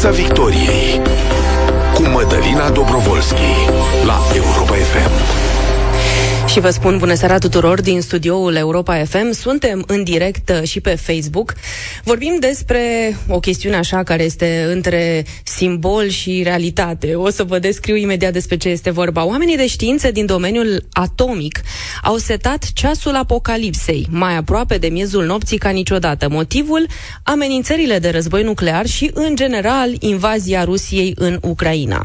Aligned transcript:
Piața 0.00 0.16
Victoriei 0.16 1.00
cu 1.94 2.02
Mădălina 2.02 2.70
Dobrovolski 2.70 3.50
la 4.06 4.18
Europa 4.34 4.74
FM. 4.74 5.57
Și 6.48 6.60
vă 6.60 6.70
spun 6.70 6.98
bună 6.98 7.14
seara 7.14 7.38
tuturor 7.38 7.80
din 7.80 8.00
studioul 8.00 8.54
Europa 8.54 9.04
FM. 9.04 9.32
Suntem 9.32 9.84
în 9.86 10.02
direct 10.04 10.48
uh, 10.48 10.68
și 10.68 10.80
pe 10.80 10.94
Facebook. 10.94 11.54
Vorbim 12.04 12.36
despre 12.40 13.16
o 13.28 13.40
chestiune 13.40 13.76
așa 13.76 14.02
care 14.02 14.22
este 14.22 14.66
între 14.72 15.24
simbol 15.44 16.08
și 16.08 16.40
realitate. 16.42 17.14
O 17.14 17.30
să 17.30 17.44
vă 17.44 17.58
descriu 17.58 17.96
imediat 17.96 18.32
despre 18.32 18.56
ce 18.56 18.68
este 18.68 18.90
vorba. 18.90 19.26
Oamenii 19.26 19.56
de 19.56 19.66
știință 19.66 20.10
din 20.10 20.26
domeniul 20.26 20.86
atomic 20.92 21.60
au 22.02 22.16
setat 22.16 22.72
ceasul 22.72 23.14
apocalipsei, 23.14 24.06
mai 24.10 24.36
aproape 24.36 24.78
de 24.78 24.86
miezul 24.86 25.24
nopții 25.24 25.58
ca 25.58 25.70
niciodată. 25.70 26.28
Motivul? 26.28 26.86
Amenințările 27.22 27.98
de 27.98 28.10
război 28.10 28.42
nuclear 28.42 28.86
și, 28.86 29.10
în 29.14 29.36
general, 29.36 29.94
invazia 29.98 30.64
Rusiei 30.64 31.12
în 31.16 31.38
Ucraina. 31.42 32.02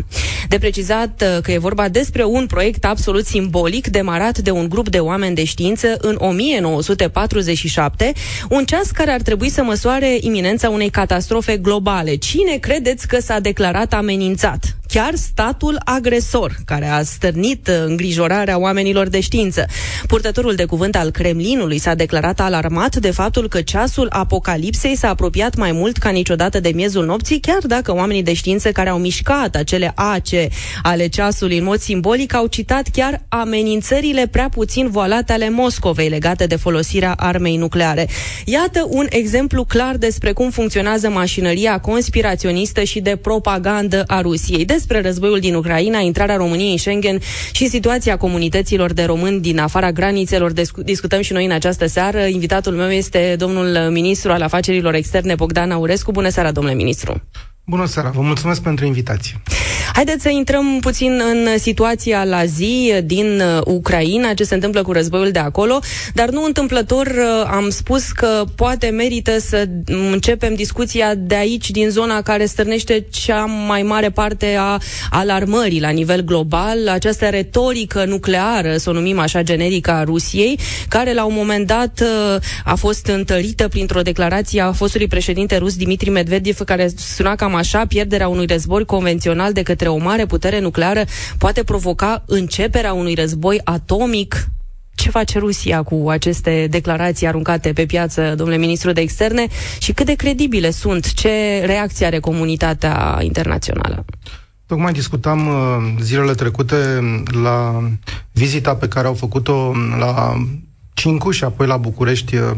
De 0.48 0.58
precizat 0.58 1.22
uh, 1.22 1.41
că 1.41 1.52
e 1.52 1.58
vorba 1.58 1.89
despre 1.89 2.23
un 2.23 2.45
proiect 2.45 2.86
absolut 2.86 3.25
simbolic 3.25 3.88
demarat 3.88 4.33
de 4.38 4.52
un 4.52 4.70
grup 4.70 4.90
de 4.90 5.00
oameni 5.00 5.36
de 5.36 5.44
știință 5.44 5.98
în 6.02 6.18
1947, 6.20 8.12
un 8.50 8.66
ceas 8.66 8.92
care 8.92 9.12
ar 9.12 9.22
trebui 9.22 9.50
să 9.50 9.64
măsoare 9.64 10.18
iminența 10.20 10.70
unei 10.70 10.90
catastrofe 10.90 11.58
globale. 11.58 12.16
Cine 12.16 12.58
credeți 12.58 13.08
că 13.08 13.20
s-a 13.20 13.40
declarat 13.40 13.94
amenințat? 13.94 14.76
Chiar 14.93 15.15
statul 15.15 15.81
agresor, 15.85 16.55
care 16.65 16.88
a 16.88 17.03
stârnit 17.03 17.67
uh, 17.67 17.73
îngrijorarea 17.85 18.59
oamenilor 18.59 19.07
de 19.07 19.19
știință. 19.19 19.66
Purtătorul 20.07 20.55
de 20.55 20.66
cuvânt 20.66 20.95
al 20.95 21.11
Kremlinului 21.11 21.77
s-a 21.77 21.93
declarat 21.95 22.39
alarmat 22.39 22.95
de 22.95 23.11
faptul 23.11 23.47
că 23.47 23.61
ceasul 23.61 24.07
apocalipsei 24.09 24.95
s-a 24.95 25.09
apropiat 25.09 25.55
mai 25.55 25.71
mult 25.71 25.97
ca 25.97 26.09
niciodată 26.09 26.59
de 26.59 26.71
miezul 26.75 27.05
nopții, 27.05 27.39
chiar 27.39 27.57
dacă 27.61 27.93
oamenii 27.93 28.23
de 28.23 28.33
știință 28.33 28.72
care 28.72 28.89
au 28.89 28.97
mișcat 28.97 29.55
acele 29.55 29.91
ace 29.95 30.47
ale 30.83 31.07
ceasului 31.07 31.57
în 31.57 31.63
mod 31.63 31.80
simbolic 31.80 32.33
au 32.33 32.47
citat 32.47 32.88
chiar 32.91 33.23
amenințările 33.28 34.28
prea 34.28 34.50
puțin 34.50 34.89
voalate 34.89 35.33
ale 35.33 35.50
Moscovei 35.50 36.09
legate 36.09 36.45
de 36.45 36.55
folosirea 36.55 37.13
armei 37.17 37.57
nucleare. 37.57 38.07
Iată 38.45 38.88
un 38.89 39.05
exemplu 39.09 39.63
clar 39.63 39.97
despre 39.97 40.31
cum 40.31 40.50
funcționează 40.50 41.09
mașinăria 41.09 41.80
conspiraționistă 41.80 42.83
și 42.83 43.00
de 43.00 43.16
propagandă 43.16 44.03
a 44.07 44.22
Rusiei. 44.22 44.66
Des 44.66 44.83
despre 44.86 45.08
războiul 45.09 45.39
din 45.39 45.56
Ucraina, 45.56 46.00
intrarea 46.00 46.36
României 46.36 46.72
în 46.72 46.78
Schengen 46.78 47.20
și 47.52 47.67
situația 47.67 48.17
comunităților 48.17 48.94
de 48.94 49.03
români 49.03 49.40
din 49.40 49.59
afara 49.59 49.92
granițelor. 49.92 50.52
Discutăm 50.84 51.22
și 51.22 51.34
noi 51.34 51.45
în 51.45 51.52
această 51.52 51.86
seară. 51.86 52.20
Invitatul 52.20 52.73
meu 52.73 52.90
este 52.90 53.36
domnul 53.38 53.90
ministru 53.92 54.31
al 54.31 54.42
afacerilor 54.42 54.94
externe, 54.94 55.36
Bogdan 55.36 55.72
Aurescu. 55.72 56.12
Bună 56.12 56.30
seara, 56.30 56.52
domnule 56.52 56.75
ministru! 56.75 57.22
Bună 57.66 57.86
seara, 57.86 58.09
vă 58.09 58.22
mulțumesc 58.22 58.61
pentru 58.61 58.86
invitație. 58.86 59.42
Haideți 59.94 60.22
să 60.22 60.30
intrăm 60.30 60.80
puțin 60.80 61.22
în 61.31 61.58
situația 61.58 62.23
la 62.23 62.45
zi 62.45 62.94
din 63.03 63.39
uh, 63.39 63.61
Ucraina, 63.66 64.33
ce 64.33 64.44
se 64.44 64.53
întâmplă 64.53 64.81
cu 64.81 64.92
războiul 64.92 65.31
de 65.31 65.39
acolo, 65.39 65.80
dar 66.14 66.30
nu 66.30 66.44
întâmplător 66.45 67.08
uh, 67.08 67.50
am 67.52 67.69
spus 67.69 68.11
că 68.11 68.44
poate 68.56 68.89
merită 68.89 69.39
să 69.39 69.67
începem 69.86 70.56
discuția 70.56 71.16
de 71.16 71.36
aici, 71.36 71.72
din 71.72 71.89
zona 71.89 72.22
care 72.22 72.45
stârnește 72.45 73.06
cea 73.09 73.45
mai 73.45 73.81
mare 73.81 74.09
parte 74.09 74.56
a 74.59 74.78
alarmării 75.09 75.81
la 75.81 75.89
nivel 75.89 76.22
global, 76.22 76.88
această 76.89 77.25
retorică 77.25 78.06
nucleară, 78.06 78.78
să 78.78 78.89
o 78.89 78.94
numim 78.94 79.19
așa 79.19 79.41
generică 79.41 79.91
a 79.91 80.03
Rusiei, 80.03 80.59
care 80.88 81.14
la 81.14 81.23
un 81.23 81.34
moment 81.36 81.67
dat 81.67 82.02
uh, 82.02 82.41
a 82.64 82.75
fost 82.75 83.08
întărită 83.08 83.67
printr-o 83.67 84.02
declarație 84.02 84.61
a 84.61 84.72
fostului 84.72 85.08
președinte 85.08 85.58
rus 85.58 85.75
Dimitri 85.75 86.09
Medvedev, 86.09 86.58
care 86.58 86.89
suna 86.97 87.36
cam 87.36 87.53
așa, 87.56 87.86
pierderea 87.86 88.28
unui 88.28 88.46
război 88.46 88.86
convențional 88.86 89.54
de 89.54 89.62
către 89.62 89.88
o 89.88 89.98
mare 89.98 90.26
putere 90.26 90.59
nucleară 90.59 91.04
poate 91.38 91.64
provoca 91.64 92.24
începerea 92.28 92.94
unui 92.94 93.14
război 93.14 93.62
atomic 93.64 94.47
ce 94.96 95.09
face 95.09 95.40
Rusia 95.40 95.84
cu 95.84 96.09
aceste 96.09 96.68
declarații 96.69 97.28
aruncate 97.28 97.74
pe 97.74 97.86
piață, 97.86 98.34
domnule 98.36 98.58
ministru 98.59 98.92
de 98.92 99.02
externe, 99.02 99.47
și 99.80 99.92
cât 99.94 100.06
de 100.06 100.13
credibile 100.13 100.72
sunt? 100.72 101.13
Ce 101.13 101.62
reacție 101.66 102.06
are 102.06 102.19
comunitatea 102.19 103.18
internațională? 103.22 104.06
Tocmai 104.66 104.92
discutam 104.92 105.47
uh, 105.47 105.96
zilele 106.02 106.34
trecute 106.34 106.75
la 107.44 107.90
vizita 108.31 108.75
pe 108.75 108.88
care 108.88 109.08
au 109.08 109.13
făcut-o 109.13 109.72
la 110.00 110.34
Cincu 110.94 111.31
și 111.31 111.44
apoi 111.44 111.68
la 111.68 111.78
București 111.78 112.36
uh, 112.36 112.52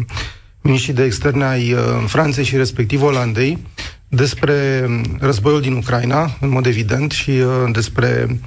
miniștrii 0.61 0.93
de 0.93 1.03
externe 1.03 1.43
ai 1.43 1.73
uh, 1.73 1.79
Franței 2.07 2.43
și 2.43 2.57
respectiv 2.57 3.03
Olandei 3.03 3.57
despre 4.07 4.85
războiul 5.19 5.61
din 5.61 5.73
Ucraina, 5.73 6.37
în 6.39 6.49
mod 6.49 6.65
evident, 6.65 7.11
și 7.11 7.29
uh, 7.29 7.71
despre 7.71 8.39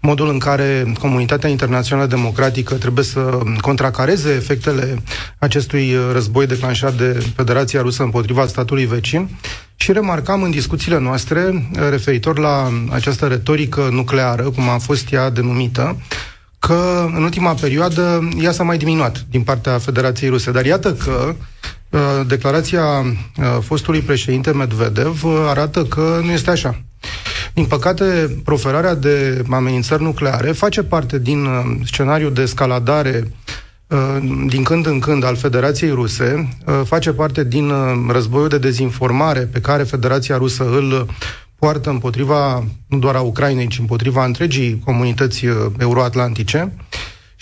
modul 0.00 0.28
în 0.28 0.38
care 0.38 0.92
comunitatea 0.98 1.48
internațională 1.50 2.08
democratică 2.08 2.74
trebuie 2.74 3.04
să 3.04 3.38
contracareze 3.60 4.30
efectele 4.30 5.02
acestui 5.38 5.94
uh, 5.94 6.08
război 6.12 6.46
declanșat 6.46 6.94
de 6.94 7.24
Federația 7.36 7.80
Rusă 7.80 8.02
împotriva 8.02 8.46
statului 8.46 8.86
vecin 8.86 9.28
și 9.76 9.92
remarcam 9.92 10.42
în 10.42 10.50
discuțiile 10.50 10.98
noastre 10.98 11.40
uh, 11.48 11.88
referitor 11.90 12.38
la 12.38 12.68
această 12.90 13.26
retorică 13.26 13.88
nucleară, 13.92 14.42
cum 14.42 14.68
a 14.68 14.78
fost 14.78 15.12
ea 15.12 15.30
denumită, 15.30 15.96
că 16.58 17.08
în 17.14 17.22
ultima 17.22 17.54
perioadă 17.54 18.28
ea 18.42 18.52
s-a 18.52 18.62
mai 18.62 18.78
diminuat 18.78 19.24
din 19.30 19.42
partea 19.42 19.78
Federației 19.78 20.30
Ruse. 20.30 20.50
Dar 20.50 20.64
iată 20.64 20.94
că 20.94 21.34
Uh, 21.34 21.36
declarația 22.26 22.82
uh, 22.82 23.58
fostului 23.60 24.00
președinte 24.00 24.52
Medvedev 24.52 25.24
uh, 25.24 25.44
arată 25.48 25.84
că 25.84 26.20
nu 26.24 26.30
este 26.30 26.50
așa. 26.50 26.80
Din 27.54 27.64
păcate, 27.64 28.36
proferarea 28.44 28.94
de 28.94 29.44
amenințări 29.50 30.02
nucleare 30.02 30.52
face 30.52 30.82
parte 30.82 31.18
din 31.18 31.46
scenariul 31.84 32.32
de 32.32 32.42
escaladare 32.42 33.32
din 34.46 34.62
când 34.62 34.86
în 34.86 34.98
când 34.98 35.24
al 35.24 35.36
Federației 35.36 35.90
Ruse, 35.90 36.48
face 36.84 37.12
parte 37.12 37.44
din 37.44 37.72
războiul 38.08 38.48
de 38.48 38.58
dezinformare 38.58 39.40
pe 39.40 39.60
care 39.60 39.82
Federația 39.82 40.36
Rusă 40.36 40.64
îl 40.70 41.06
poartă 41.58 41.90
împotriva 41.90 42.64
nu 42.86 42.98
doar 42.98 43.14
a 43.14 43.20
Ucrainei, 43.20 43.66
ci 43.66 43.78
împotriva 43.78 44.24
întregii 44.24 44.82
comunități 44.84 45.46
euroatlantice. 45.78 46.72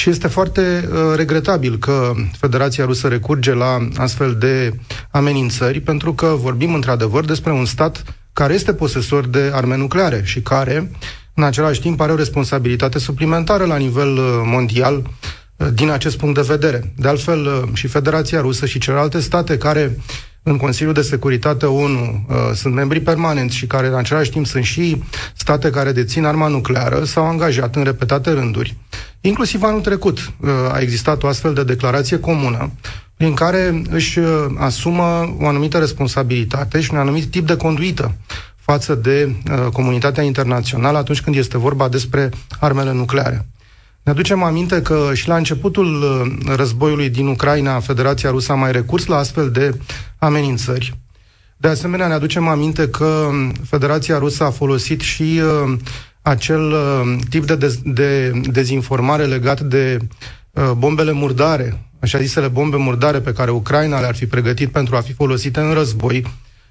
Și 0.01 0.11
este 0.11 0.29
foarte 0.29 0.89
uh, 0.93 0.99
regretabil 1.17 1.79
că 1.79 2.13
Federația 2.39 2.85
Rusă 2.85 3.09
recurge 3.09 3.55
la 3.55 3.89
astfel 3.97 4.35
de 4.35 4.79
amenințări, 5.11 5.81
pentru 5.81 6.15
că 6.15 6.27
vorbim 6.27 6.75
într-adevăr 6.75 7.25
despre 7.25 7.53
un 7.53 7.65
stat 7.65 8.03
care 8.33 8.55
este 8.55 8.75
posesor 8.75 9.27
de 9.27 9.51
arme 9.53 9.77
nucleare 9.77 10.23
și 10.25 10.41
care, 10.41 10.91
în 11.35 11.43
același 11.43 11.81
timp, 11.81 12.01
are 12.01 12.13
o 12.13 12.17
responsabilitate 12.17 12.99
suplimentară 12.99 13.65
la 13.65 13.77
nivel 13.77 14.17
uh, 14.17 14.41
mondial 14.45 15.11
uh, 15.57 15.67
din 15.73 15.91
acest 15.91 16.17
punct 16.17 16.35
de 16.35 16.47
vedere. 16.49 16.93
De 16.97 17.09
altfel, 17.09 17.47
uh, 17.47 17.69
și 17.73 17.87
Federația 17.87 18.41
Rusă 18.41 18.67
și 18.67 18.79
celelalte 18.79 19.21
state 19.21 19.59
care 19.59 19.99
în 20.43 20.57
Consiliul 20.57 20.95
de 20.95 21.03
Securitate 21.03 21.67
ONU 21.67 22.25
uh, 22.29 22.37
sunt 22.55 22.75
membri 22.75 23.01
permanenți 23.01 23.57
și 23.57 23.67
care 23.67 23.87
în 23.87 23.95
același 23.95 24.31
timp 24.31 24.47
sunt 24.47 24.65
și 24.65 25.03
state 25.35 25.71
care 25.71 25.93
dețin 25.93 26.25
arma 26.25 26.47
nucleară, 26.47 27.05
s-au 27.05 27.25
angajat 27.25 27.77
în 27.77 27.85
repetate 27.85 28.31
rânduri. 28.31 28.77
Inclusiv 29.21 29.63
anul 29.63 29.81
trecut 29.81 30.19
uh, 30.19 30.51
a 30.73 30.79
existat 30.81 31.23
o 31.23 31.27
astfel 31.27 31.55
de 31.55 31.65
declarație 31.65 32.19
comună 32.21 32.71
prin 33.17 33.35
care 33.35 33.83
își 33.91 34.19
uh, 34.19 34.47
asumă 34.57 35.37
o 35.41 35.47
anumită 35.47 35.79
responsabilitate 35.79 36.81
și 36.81 36.93
un 36.93 36.99
anumit 36.99 37.31
tip 37.31 37.47
de 37.47 37.57
conduită 37.57 38.15
față 38.57 38.95
de 38.95 39.35
uh, 39.51 39.67
comunitatea 39.73 40.23
internațională 40.23 40.99
atunci 40.99 41.21
când 41.21 41.37
este 41.37 41.59
vorba 41.59 41.89
despre 41.89 42.31
armele 42.61 42.93
nucleare. 42.93 43.47
Ne 44.09 44.15
aducem 44.15 44.43
aminte 44.43 44.83
că 44.83 45.11
și 45.15 45.29
la 45.29 45.37
începutul 45.37 46.03
uh, 46.03 46.55
războiului 46.57 47.09
din 47.09 47.27
Ucraina, 47.27 47.81
Federația 47.81 48.31
Rusă 48.31 48.53
a 48.53 48.55
mai 48.55 48.73
recurs 48.73 49.07
la 49.07 49.17
astfel 49.17 49.51
de 49.51 49.79
amenințări. 50.19 50.99
De 51.57 51.69
asemenea, 51.69 52.07
ne 52.07 52.13
aducem 52.13 52.49
aminte 52.49 52.89
că 52.89 53.29
Federația 53.65 54.19
Rusă 54.19 54.45
a 54.45 54.51
folosit 54.51 55.01
și 55.01 55.23
uh, 55.43 55.77
acel 56.23 56.71
uh, 56.71 57.17
tip 57.29 57.47
de, 57.47 57.57
dez- 57.57 57.83
de 57.85 58.31
dezinformare 58.31 59.25
legat 59.25 59.61
de 59.61 59.99
uh, 60.51 60.71
bombele 60.77 61.13
murdare, 61.13 61.91
așa 62.01 62.19
zisele 62.19 62.49
bombe 62.49 62.77
murdare 62.77 63.21
pe 63.21 63.33
care 63.33 63.51
Ucraina 63.51 64.01
le-ar 64.01 64.15
fi 64.15 64.27
pregătit 64.27 64.69
pentru 64.69 64.97
a 64.97 65.01
fi 65.01 65.13
folosite 65.13 65.61
în 65.61 65.73
război, 65.73 66.25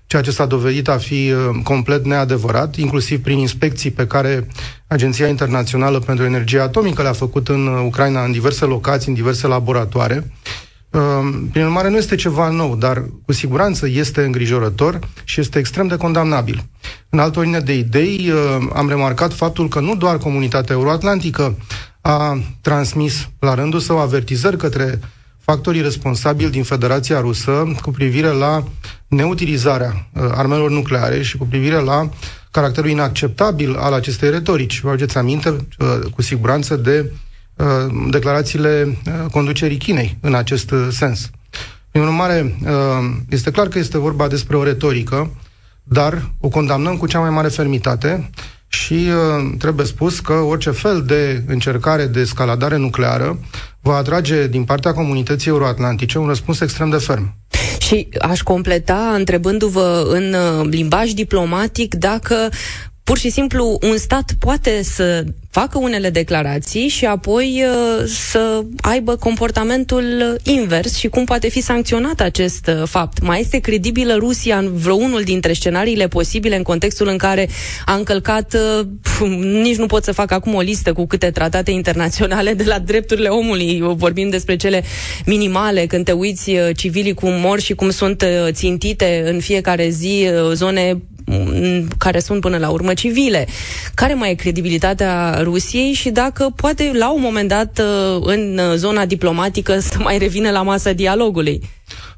ceea 0.07 0.21
ce 0.21 0.31
s-a 0.31 0.45
dovedit 0.45 0.87
a 0.87 0.97
fi 0.97 1.31
uh, 1.31 1.59
complet 1.63 2.05
neadevărat, 2.05 2.75
inclusiv 2.75 3.21
prin 3.21 3.37
inspecții 3.37 3.91
pe 3.91 4.07
care 4.07 4.47
Agenția 4.87 5.27
Internațională 5.27 5.99
pentru 5.99 6.25
Energie 6.25 6.59
Atomică 6.59 7.01
le-a 7.01 7.13
făcut 7.13 7.47
în 7.47 7.67
uh, 7.67 7.83
Ucraina, 7.85 8.23
în 8.23 8.31
diverse 8.31 8.65
locații, 8.65 9.09
în 9.09 9.13
diverse 9.13 9.47
laboratoare. 9.47 10.31
Uh, 10.91 11.01
prin 11.51 11.63
urmare, 11.63 11.89
nu 11.89 11.97
este 11.97 12.15
ceva 12.15 12.49
nou, 12.49 12.75
dar 12.75 13.05
cu 13.25 13.33
siguranță 13.33 13.87
este 13.87 14.23
îngrijorător 14.23 14.99
și 15.23 15.39
este 15.39 15.59
extrem 15.59 15.87
de 15.87 15.95
condamnabil. 15.95 16.63
În 17.09 17.19
altă 17.19 17.39
ordine 17.39 17.59
de 17.59 17.73
idei, 17.73 18.31
am 18.73 18.89
remarcat 18.89 19.33
faptul 19.33 19.67
că 19.67 19.79
nu 19.79 19.95
doar 19.95 20.17
comunitatea 20.17 20.75
euroatlantică 20.75 21.57
a 22.01 22.39
transmis 22.61 23.29
la 23.39 23.53
rândul 23.53 23.79
său 23.79 23.99
avertizări 23.99 24.57
către 24.57 24.99
factorii 25.51 25.81
responsabili 25.81 26.49
din 26.49 26.63
Federația 26.63 27.19
Rusă 27.19 27.73
cu 27.81 27.91
privire 27.91 28.27
la 28.27 28.63
neutilizarea 29.07 30.07
uh, 30.13 30.23
armelor 30.31 30.69
nucleare 30.69 31.21
și 31.21 31.37
cu 31.37 31.45
privire 31.45 31.79
la 31.79 32.09
caracterul 32.51 32.89
inacceptabil 32.89 33.75
al 33.75 33.93
acestei 33.93 34.29
retorici. 34.29 34.79
Vă 34.79 34.89
aduceți 34.89 35.17
aminte, 35.17 35.49
uh, 35.49 35.99
cu 36.15 36.21
siguranță, 36.21 36.75
de 36.75 37.11
uh, 37.55 37.65
declarațiile 38.09 38.97
conducerii 39.31 39.77
Chinei 39.77 40.17
în 40.21 40.35
acest 40.35 40.73
sens. 40.89 41.29
Prin 41.91 42.03
urmare, 42.03 42.57
este 43.29 43.51
clar 43.51 43.67
că 43.67 43.79
este 43.79 43.97
vorba 43.97 44.27
despre 44.27 44.57
o 44.57 44.63
retorică, 44.63 45.31
dar 45.83 46.31
o 46.39 46.47
condamnăm 46.47 46.97
cu 46.97 47.07
cea 47.07 47.19
mai 47.19 47.29
mare 47.29 47.47
fermitate 47.47 48.29
și 48.83 48.93
uh, 48.93 49.51
trebuie 49.57 49.85
spus 49.85 50.19
că 50.19 50.33
orice 50.33 50.71
fel 50.71 51.03
de 51.05 51.43
încercare 51.47 52.05
de 52.05 52.19
escaladare 52.19 52.77
nucleară 52.77 53.39
va 53.81 53.95
atrage 53.95 54.47
din 54.47 54.63
partea 54.63 54.93
comunității 54.93 55.49
euroatlantice 55.49 56.17
un 56.17 56.27
răspuns 56.27 56.59
extrem 56.59 56.89
de 56.89 56.97
ferm. 56.97 57.35
Și 57.79 58.07
aș 58.21 58.41
completa 58.41 59.13
întrebându-vă 59.15 60.05
în 60.09 60.33
uh, 60.33 60.67
limbaj 60.69 61.11
diplomatic 61.11 61.95
dacă 61.95 62.49
pur 63.07 63.17
și 63.17 63.29
simplu 63.29 63.77
un 63.81 63.97
stat 63.97 64.31
poate 64.39 64.83
să 64.83 65.23
facă 65.49 65.77
unele 65.77 66.09
declarații 66.09 66.87
și 66.87 67.05
apoi 67.05 67.63
uh, 67.65 68.05
să 68.05 68.63
aibă 68.81 69.15
comportamentul 69.15 70.37
invers 70.43 70.95
și 70.95 71.07
cum 71.07 71.25
poate 71.25 71.49
fi 71.49 71.61
sancționat 71.61 72.19
acest 72.19 72.67
uh, 72.67 72.87
fapt. 72.87 73.21
Mai 73.21 73.39
este 73.39 73.59
credibilă 73.59 74.13
Rusia 74.13 74.57
în 74.57 74.73
vreunul 74.73 75.21
dintre 75.21 75.53
scenariile 75.53 76.07
posibile 76.07 76.55
în 76.55 76.63
contextul 76.63 77.07
în 77.07 77.17
care 77.17 77.49
a 77.85 77.93
încălcat, 77.93 78.53
uh, 78.53 79.27
nici 79.63 79.77
nu 79.77 79.85
pot 79.85 80.03
să 80.03 80.11
fac 80.11 80.31
acum 80.31 80.53
o 80.53 80.61
listă 80.61 80.93
cu 80.93 81.05
câte 81.05 81.31
tratate 81.31 81.71
internaționale 81.71 82.53
de 82.53 82.63
la 82.63 82.79
drepturile 82.79 83.27
omului, 83.27 83.81
vorbim 83.81 84.29
despre 84.29 84.55
cele 84.55 84.83
minimale, 85.25 85.85
când 85.85 86.05
te 86.05 86.11
uiți 86.11 86.51
civilii 86.75 87.13
cum 87.13 87.33
mor 87.33 87.59
și 87.59 87.73
cum 87.73 87.89
sunt 87.89 88.25
țintite 88.51 89.23
în 89.25 89.39
fiecare 89.39 89.89
zi 89.89 90.27
zone 90.53 90.97
care 91.97 92.19
sunt 92.19 92.41
până 92.41 92.57
la 92.57 92.69
urmă 92.69 92.93
civile. 92.93 93.47
Care 93.93 94.13
mai 94.13 94.31
e 94.31 94.35
credibilitatea 94.35 95.39
Rusiei 95.43 95.93
și 95.93 96.09
dacă 96.09 96.53
poate 96.55 96.91
la 96.93 97.13
un 97.13 97.21
moment 97.21 97.49
dat 97.49 97.79
uh, 97.79 98.21
în 98.21 98.59
zona 98.75 99.05
diplomatică 99.05 99.79
să 99.89 99.97
mai 99.99 100.17
revină 100.17 100.49
la 100.49 100.61
masa 100.61 100.91
dialogului? 100.91 101.69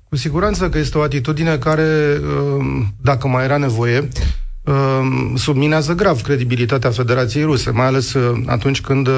Cu 0.09 0.15
siguranță 0.15 0.69
că 0.69 0.77
este 0.77 0.97
o 0.97 1.01
atitudine 1.01 1.57
care, 1.57 2.19
uh, 2.21 2.65
dacă 3.01 3.27
mai 3.27 3.43
era 3.43 3.57
nevoie, 3.57 4.07
uh, 4.63 4.73
subminează 5.35 5.93
grav 5.93 6.21
credibilitatea 6.21 6.89
Federației 6.89 7.43
Ruse, 7.43 7.69
mai 7.69 7.85
ales 7.85 8.15
atunci 8.45 8.81
când 8.81 9.09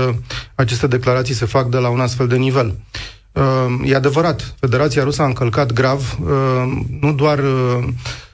aceste 0.55 0.87
declarații 0.87 1.33
se 1.33 1.45
fac 1.45 1.69
de 1.69 1.77
la 1.77 1.89
un 1.89 1.99
astfel 1.99 2.27
de 2.27 2.35
nivel. 2.35 2.75
E 3.83 3.95
adevărat, 3.95 4.55
Federația 4.59 5.03
Rusă 5.03 5.21
a 5.21 5.25
încălcat 5.25 5.73
grav 5.73 6.17
nu 6.99 7.13
doar 7.13 7.39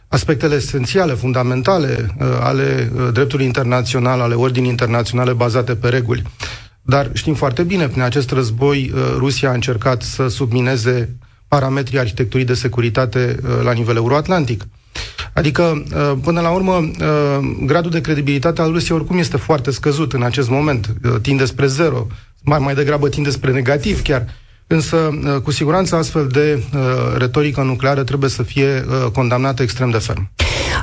aspectele 0.07 0.56
esențiale, 0.56 1.13
fundamentale 1.13 2.15
uh, 2.19 2.25
ale 2.39 2.92
uh, 2.95 3.09
dreptului 3.13 3.45
internațional, 3.45 4.19
ale 4.21 4.33
ordinii 4.33 4.69
internaționale 4.69 5.33
bazate 5.33 5.75
pe 5.75 5.89
reguli. 5.89 6.21
Dar 6.81 7.09
știm 7.13 7.33
foarte 7.33 7.63
bine, 7.63 7.88
prin 7.88 8.01
acest 8.01 8.31
război, 8.31 8.92
uh, 8.94 9.01
Rusia 9.18 9.50
a 9.50 9.54
încercat 9.54 10.01
să 10.01 10.27
submineze 10.27 11.15
parametrii 11.48 12.00
arhitecturii 12.00 12.45
de 12.45 12.54
securitate 12.54 13.36
la 13.63 13.71
nivel 13.71 13.95
euroatlantic. 13.95 14.63
Adică, 15.33 15.83
până 16.24 16.42
la 16.42 16.50
urmă, 16.50 16.89
gradul 17.65 17.92
de 17.92 18.01
credibilitate 18.01 18.62
al 18.62 18.71
Rusiei 18.71 18.98
oricum 18.98 19.18
este 19.18 19.38
foarte 19.38 19.71
scăzut 19.71 20.13
în 20.13 20.24
acest 20.24 20.50
moment, 20.50 20.94
tinde 21.21 21.45
spre 21.45 21.68
zero, 21.68 22.07
mai, 22.44 22.60
mai 22.60 22.75
degrabă 22.75 23.10
tinde 23.10 23.30
spre 23.30 23.51
negativ 23.51 24.01
chiar. 24.01 24.25
Însă, 24.67 24.95
uh, 24.95 25.41
cu 25.43 25.51
siguranță, 25.51 25.95
astfel 25.95 26.27
de 26.27 26.63
uh, 26.73 26.81
retorică 27.17 27.61
nucleară 27.61 28.03
trebuie 28.03 28.29
să 28.29 28.43
fie 28.43 28.85
uh, 28.87 29.11
condamnată 29.11 29.61
extrem 29.61 29.89
de 29.89 29.97
ferm. 29.97 30.29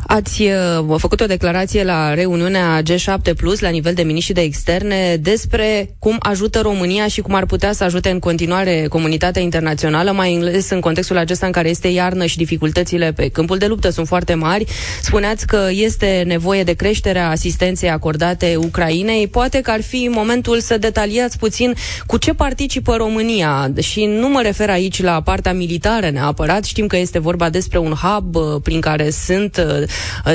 Ați 0.06 0.43
uh, 0.43 0.94
făcut 0.99 1.20
o 1.20 1.26
declarație 1.26 1.85
la 1.85 2.14
reuniunea 2.14 2.82
G7 2.82 3.37
Plus 3.37 3.61
la 3.61 3.69
nivel 3.69 3.94
de 3.94 4.02
miniștri 4.02 4.35
de 4.35 4.41
externe 4.41 5.17
despre 5.20 5.94
cum 5.99 6.17
ajută 6.19 6.61
România 6.61 7.06
și 7.06 7.20
cum 7.20 7.35
ar 7.35 7.46
putea 7.46 7.73
să 7.73 7.85
ajute 7.85 8.11
în 8.11 8.19
continuare 8.19 8.87
comunitatea 8.88 9.43
internațională, 9.43 10.12
mai 10.12 10.38
ales 10.41 10.70
în 10.70 10.81
contextul 10.81 11.17
acesta 11.19 11.46
în 11.46 11.52
care 11.52 11.69
este 11.69 11.88
iarnă 11.88 12.26
și 12.26 12.37
dificultățile 12.37 13.12
pe 13.12 13.29
câmpul 13.29 13.58
de 13.58 13.67
luptă 13.67 13.91
sunt 13.91 14.06
foarte 14.06 14.35
mari. 14.35 14.64
Spuneați 15.02 15.46
că 15.46 15.69
este 15.70 16.23
nevoie 16.26 16.62
de 16.62 16.73
creșterea 16.73 17.29
asistenței 17.31 17.91
acordate 17.91 18.56
Ucrainei. 18.56 19.29
Poate 19.29 19.61
că 19.61 19.70
ar 19.70 19.82
fi 19.82 20.08
momentul 20.12 20.61
să 20.61 20.79
detaliați 20.79 21.38
puțin 21.38 21.75
cu 22.06 22.17
ce 22.17 22.32
participă 22.32 22.94
România 22.96 23.70
și 23.81 24.05
nu 24.05 24.29
mă 24.29 24.41
refer 24.43 24.70
aici 24.70 25.02
la 25.02 25.20
partea 25.20 25.52
militară 25.52 26.11
neapărat. 26.11 26.64
Știm 26.64 26.87
că 26.87 26.96
este 26.96 27.19
vorba 27.19 27.50
despre 27.50 27.79
un 27.79 27.93
hub 27.93 28.35
uh, 28.35 28.43
prin 28.62 28.81
care 28.81 29.11
sunt 29.11 29.56
uh, 29.56 29.83
Uh, 29.83 29.83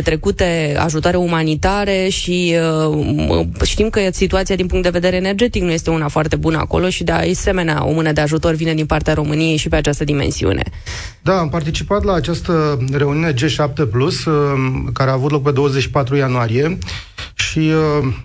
trecute 0.04 0.76
ajutoare 0.80 1.18
umanitare 1.18 2.08
și 2.10 2.56
uh, 2.90 3.46
știm 3.64 3.90
că 3.90 4.00
situația 4.12 4.56
din 4.56 4.68
punct 4.68 4.84
de 4.84 4.90
vedere 4.90 5.16
energetic 5.16 5.62
nu 5.62 5.72
este 5.72 5.90
una 5.90 6.08
foarte 6.08 6.36
bună 6.36 6.58
acolo 6.58 6.90
și 6.90 7.04
de 7.04 7.12
asemenea 7.12 7.86
o 7.86 7.92
mână 7.92 8.12
de 8.12 8.22
ajutor 8.22 8.54
vine 8.54 8.74
din 8.74 8.86
partea 8.86 9.14
României 9.14 9.58
și 9.58 9.70
pe 9.70 9.76
această 9.76 10.04
dimensiune. 10.04 10.64
Da, 11.22 11.40
am 11.40 11.50
participat 11.50 12.04
la 12.04 12.14
această 12.14 12.80
reuniune 12.92 13.34
G7+, 13.34 13.90
Plus, 13.92 14.26
uh, 14.26 14.34
care 14.94 15.10
a 15.10 15.14
avut 15.14 15.32
loc 15.32 15.44
pe 15.44 15.52
24 15.52 16.16
ianuarie 16.16 16.78
și 17.40 17.72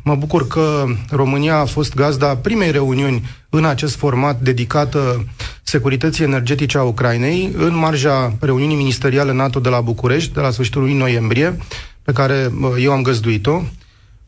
mă 0.03 0.15
bucur 0.15 0.47
că 0.47 0.85
România 1.11 1.57
a 1.57 1.65
fost 1.65 1.95
gazda 1.95 2.37
primei 2.37 2.71
reuniuni 2.71 3.23
în 3.49 3.65
acest 3.65 3.97
format 3.97 4.41
dedicată 4.41 5.25
securității 5.63 6.25
energetice 6.25 6.79
a 6.79 6.83
Ucrainei, 6.83 7.53
în 7.57 7.77
marja 7.77 8.37
reuniunii 8.41 8.77
ministeriale 8.77 9.33
NATO 9.33 9.61
de 9.61 9.69
la 9.69 9.81
București, 9.81 10.35
de 10.35 10.41
la 10.41 10.51
sfârșitul 10.51 10.83
lui 10.83 10.95
noiembrie, 10.95 11.57
pe 12.03 12.13
care 12.13 12.53
eu 12.79 12.93
am 12.93 13.03
găzduit-o. 13.03 13.63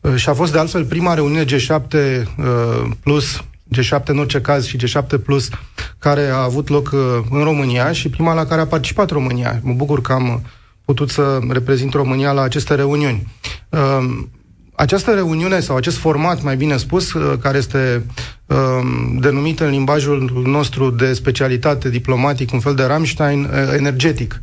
Uh, 0.01 0.15
și 0.15 0.29
a 0.29 0.33
fost 0.33 0.51
de 0.51 0.59
altfel 0.59 0.85
prima 0.85 1.13
reuniune 1.13 1.45
G7 1.45 1.93
uh, 1.93 2.89
plus 3.03 3.43
G7 3.75 4.03
în 4.05 4.17
orice 4.17 4.41
caz 4.41 4.65
și 4.65 4.77
G7 4.77 5.23
Plus 5.23 5.49
care 5.99 6.27
a 6.27 6.43
avut 6.43 6.67
loc 6.67 6.89
uh, 6.93 6.99
în 7.29 7.43
România 7.43 7.91
și 7.91 8.09
prima 8.09 8.33
la 8.33 8.45
care 8.45 8.61
a 8.61 8.67
participat 8.67 9.09
România. 9.09 9.59
Mă 9.63 9.73
bucur 9.73 10.01
că 10.01 10.13
am 10.13 10.45
putut 10.85 11.09
să 11.09 11.39
reprezint 11.49 11.93
România 11.93 12.31
la 12.31 12.41
aceste 12.41 12.75
reuniuni. 12.75 13.27
Această 14.77 15.13
reuniune 15.13 15.59
sau 15.59 15.75
acest 15.75 15.97
format, 15.97 16.43
mai 16.43 16.55
bine 16.55 16.77
spus, 16.77 17.13
uh, 17.13 17.37
care 17.41 17.57
este 17.57 18.03
um, 18.45 19.17
denumit 19.19 19.59
în 19.59 19.69
limbajul 19.69 20.43
nostru 20.45 20.89
de 20.89 21.13
specialitate 21.13 21.89
diplomatic, 21.89 22.53
un 22.53 22.59
fel 22.59 22.75
de 22.75 22.83
Rammstein 22.83 23.43
uh, 23.43 23.73
energetic, 23.77 24.39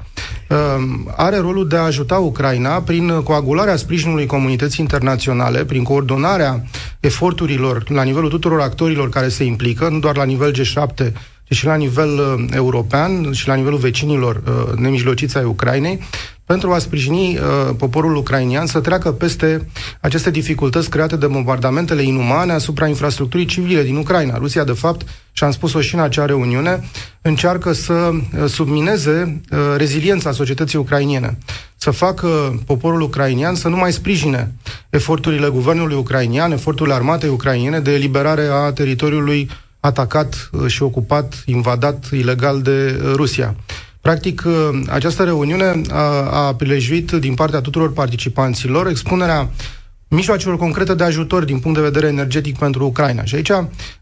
um, 0.48 1.12
are 1.16 1.36
rolul 1.36 1.68
de 1.68 1.76
a 1.76 1.80
ajuta 1.82 2.18
Ucraina 2.18 2.70
prin 2.70 3.22
coagularea 3.22 3.76
sprijinului 3.76 4.26
comunității 4.26 4.80
internaționale, 4.80 5.64
prin 5.64 5.82
coordonarea 5.82 6.64
eforturilor 7.00 7.90
la 7.90 8.02
nivelul 8.02 8.28
tuturor 8.28 8.60
actorilor 8.60 9.08
care 9.08 9.28
se 9.28 9.44
implică, 9.44 9.88
nu 9.88 9.98
doar 9.98 10.16
la 10.16 10.24
nivel 10.24 10.54
G7, 10.54 10.94
ci 10.94 11.12
și 11.48 11.64
la 11.66 11.74
nivel 11.74 12.18
uh, 12.18 12.44
european 12.54 13.32
și 13.32 13.48
la 13.48 13.54
nivelul 13.54 13.78
vecinilor 13.78 14.42
uh, 14.46 14.78
nemijlociți 14.78 15.36
ai 15.36 15.44
Ucrainei, 15.44 16.00
pentru 16.46 16.72
a 16.72 16.78
sprijini 16.78 17.38
uh, 17.38 17.74
poporul 17.78 18.16
ucrainian 18.16 18.66
să 18.66 18.80
treacă 18.80 19.12
peste 19.12 19.68
aceste 20.00 20.30
dificultăți 20.30 20.90
create 20.90 21.16
de 21.16 21.26
bombardamentele 21.26 22.02
inumane 22.02 22.52
asupra 22.52 22.86
infrastructurii 22.86 23.46
civile 23.46 23.82
din 23.82 23.96
Ucraina. 23.96 24.36
Rusia, 24.36 24.64
de 24.64 24.72
fapt, 24.72 25.06
și 25.32 25.44
am 25.44 25.50
spus-o 25.50 25.80
și 25.80 25.94
în 25.94 26.00
acea 26.00 26.24
reuniune, 26.24 26.84
încearcă 27.22 27.72
să 27.72 27.92
uh, 27.92 28.48
submineze 28.48 29.40
uh, 29.50 29.58
reziliența 29.76 30.32
societății 30.32 30.78
ucrainiene, 30.78 31.38
să 31.76 31.90
facă 31.90 32.62
poporul 32.66 33.00
ucrainian 33.00 33.54
să 33.54 33.68
nu 33.68 33.76
mai 33.76 33.92
sprijine 33.92 34.52
eforturile 34.90 35.48
guvernului 35.48 35.96
ucrainian, 35.96 36.52
eforturile 36.52 36.94
armatei 36.94 37.28
ucrainiene 37.28 37.80
de 37.80 37.92
eliberare 37.92 38.48
a 38.52 38.72
teritoriului 38.72 39.50
atacat 39.84 40.50
uh, 40.52 40.66
și 40.66 40.82
ocupat, 40.82 41.42
invadat 41.46 42.08
ilegal 42.12 42.62
de 42.62 43.00
uh, 43.02 43.12
Rusia. 43.14 43.54
Practic, 44.00 44.42
uh, 44.46 44.80
această 44.88 45.24
reuniune 45.24 45.80
a, 45.90 46.00
a 46.46 46.54
prilejuit 46.54 47.12
din 47.12 47.34
partea 47.34 47.60
tuturor 47.60 47.92
participanților 47.92 48.86
expunerea 48.86 49.50
mijloacelor 50.14 50.56
concrete 50.56 50.94
de 50.94 51.04
ajutor 51.04 51.44
din 51.44 51.58
punct 51.58 51.76
de 51.76 51.84
vedere 51.84 52.06
energetic 52.06 52.58
pentru 52.58 52.84
Ucraina. 52.84 53.24
Și 53.24 53.34
aici 53.34 53.52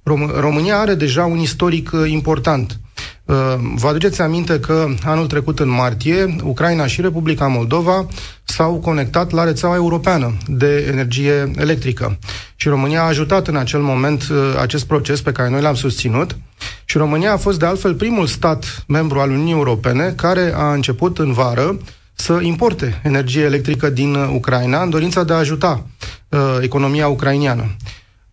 Rom- 0.02 0.40
România 0.40 0.78
are 0.78 0.94
deja 0.94 1.24
un 1.24 1.38
istoric 1.38 1.90
important. 2.06 2.78
Uh, 3.24 3.36
vă 3.74 3.88
aduceți 3.88 4.20
aminte 4.20 4.60
că 4.60 4.86
anul 5.04 5.26
trecut, 5.26 5.58
în 5.58 5.68
martie, 5.68 6.36
Ucraina 6.44 6.86
și 6.86 7.00
Republica 7.00 7.46
Moldova 7.46 8.06
s-au 8.44 8.74
conectat 8.74 9.30
la 9.30 9.44
rețeaua 9.44 9.74
europeană 9.74 10.36
de 10.46 10.86
energie 10.90 11.50
electrică. 11.56 12.18
Și 12.56 12.68
România 12.68 13.02
a 13.02 13.06
ajutat 13.06 13.46
în 13.48 13.56
acel 13.56 13.80
moment 13.80 14.28
uh, 14.30 14.36
acest 14.60 14.86
proces 14.86 15.20
pe 15.20 15.32
care 15.32 15.50
noi 15.50 15.60
l-am 15.60 15.74
susținut. 15.74 16.36
Și 16.84 16.96
România 16.96 17.32
a 17.32 17.36
fost, 17.36 17.58
de 17.58 17.66
altfel, 17.66 17.94
primul 17.94 18.26
stat 18.26 18.84
membru 18.86 19.18
al 19.18 19.30
Uniunii 19.30 19.52
Europene 19.52 20.12
care 20.16 20.52
a 20.56 20.72
început 20.72 21.18
în 21.18 21.32
vară 21.32 21.76
să 22.14 22.38
importe 22.42 23.00
energie 23.04 23.42
electrică 23.42 23.90
din 23.90 24.14
Ucraina 24.14 24.82
în 24.82 24.90
dorința 24.90 25.24
de 25.24 25.32
a 25.32 25.36
ajuta 25.36 25.86
uh, 26.28 26.38
economia 26.60 27.08
ucrainiană. 27.08 27.76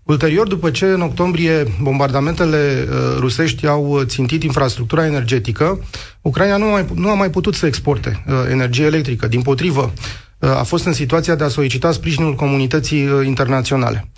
Ulterior, 0.04 0.48
după 0.48 0.72
ce 0.72 0.86
în 0.86 1.02
octombrie 1.02 1.64
bombardamentele 1.82 2.88
uh, 2.90 2.96
rusești 3.20 3.68
au 3.68 4.02
țintit 4.04 4.44
infrastructura 4.44 5.06
energetică, 5.06 5.80
Ucraina 6.22 6.58
nu 6.58 6.66
a 6.66 6.70
mai, 6.70 6.86
nu 6.94 7.10
a 7.10 7.14
mai 7.14 7.30
putut 7.30 7.56
să 7.56 7.66
exporte 7.66 8.24
uh, 8.28 8.34
energie 8.50 8.86
electrică. 8.86 9.28
Din 9.28 9.42
potrivă, 9.42 9.94
uh, 10.40 10.50
a 10.50 10.64
fost 10.64 10.86
în 10.86 10.94
situația 10.94 11.36
de 11.36 11.44
a 11.44 11.48
solicita 11.48 11.92
sprijinul 11.92 12.36
comunității 12.36 13.06
uh, 13.06 13.26
internaționale. 13.26 14.10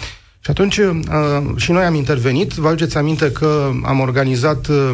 Și 0.44 0.50
atunci 0.50 0.77
uh, 0.77 0.94
și 1.56 1.72
noi 1.72 1.84
am 1.84 1.96
intervenit. 1.96 2.51
Vă 2.53 2.68
aduceți 2.68 2.98
aminte 2.98 3.32
că 3.32 3.72
am 3.84 4.00
organizat 4.00 4.68
uh, 4.68 4.91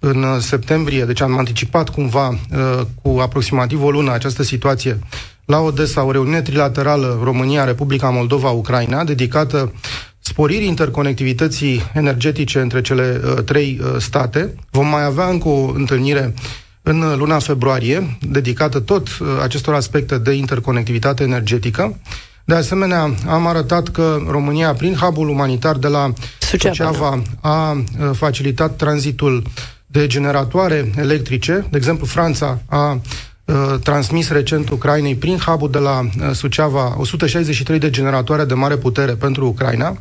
în 0.00 0.40
septembrie, 0.40 1.04
deci 1.04 1.20
am 1.20 1.38
anticipat 1.38 1.88
cumva 1.88 2.28
uh, 2.28 2.80
cu 3.02 3.18
aproximativ 3.18 3.82
o 3.82 3.90
lună 3.90 4.12
această 4.12 4.42
situație 4.42 4.98
la 5.44 5.58
Odessa, 5.60 6.04
o 6.04 6.10
reuniune 6.10 6.42
trilaterală 6.42 7.20
România, 7.22 7.64
Republica 7.64 8.10
Moldova, 8.10 8.50
Ucraina, 8.50 9.04
dedicată 9.04 9.72
sporirii 10.18 10.66
interconectivității 10.66 11.82
energetice 11.94 12.60
între 12.60 12.80
cele 12.80 13.20
uh, 13.24 13.42
trei 13.44 13.80
uh, 13.82 13.96
state. 13.98 14.54
Vom 14.70 14.86
mai 14.86 15.04
avea 15.04 15.26
încă 15.26 15.48
o 15.48 15.72
întâlnire 15.74 16.34
în 16.82 17.16
luna 17.16 17.38
februarie, 17.38 18.18
dedicată 18.20 18.80
tot 18.80 19.08
uh, 19.08 19.26
acestor 19.42 19.74
aspecte 19.74 20.18
de 20.18 20.32
interconectivitate 20.32 21.22
energetică. 21.22 21.98
De 22.44 22.54
asemenea, 22.54 23.14
am 23.28 23.46
arătat 23.46 23.88
că 23.88 24.18
România, 24.28 24.72
prin 24.72 24.94
hubul 24.94 25.28
umanitar 25.28 25.76
de 25.76 25.88
la 25.88 26.12
Suceava, 26.38 26.74
Suceava 26.74 27.22
a 27.40 27.72
uh, 27.72 28.10
facilitat 28.12 28.76
tranzitul 28.76 29.42
de 29.90 30.06
generatoare 30.06 30.90
electrice. 30.96 31.66
De 31.70 31.76
exemplu, 31.76 32.06
Franța 32.06 32.62
a 32.68 33.00
uh, 33.44 33.54
transmis 33.82 34.28
recent 34.30 34.68
Ucrainei 34.70 35.14
prin 35.14 35.38
hub 35.38 35.70
de 35.70 35.78
la 35.78 36.00
uh, 36.00 36.30
Suceava 36.32 36.94
163 36.98 37.78
de 37.78 37.90
generatoare 37.90 38.44
de 38.44 38.54
mare 38.54 38.76
putere 38.76 39.12
pentru 39.12 39.46
Ucraina. 39.46 39.96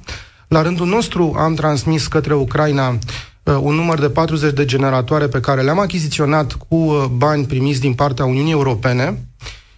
La 0.48 0.62
rândul 0.62 0.88
nostru 0.88 1.36
am 1.38 1.54
transmis 1.54 2.08
către 2.08 2.34
Ucraina 2.34 2.90
uh, 2.90 3.58
un 3.62 3.76
număr 3.76 4.00
de 4.00 4.10
40 4.10 4.54
de 4.54 4.66
generatoare 4.66 5.28
pe 5.28 5.40
care 5.40 5.62
le-am 5.62 5.80
achiziționat 5.80 6.54
cu 6.68 6.76
uh, 6.76 7.06
bani 7.12 7.46
primiți 7.46 7.80
din 7.80 7.94
partea 7.94 8.26
Uniunii 8.26 8.52
Europene 8.52 9.24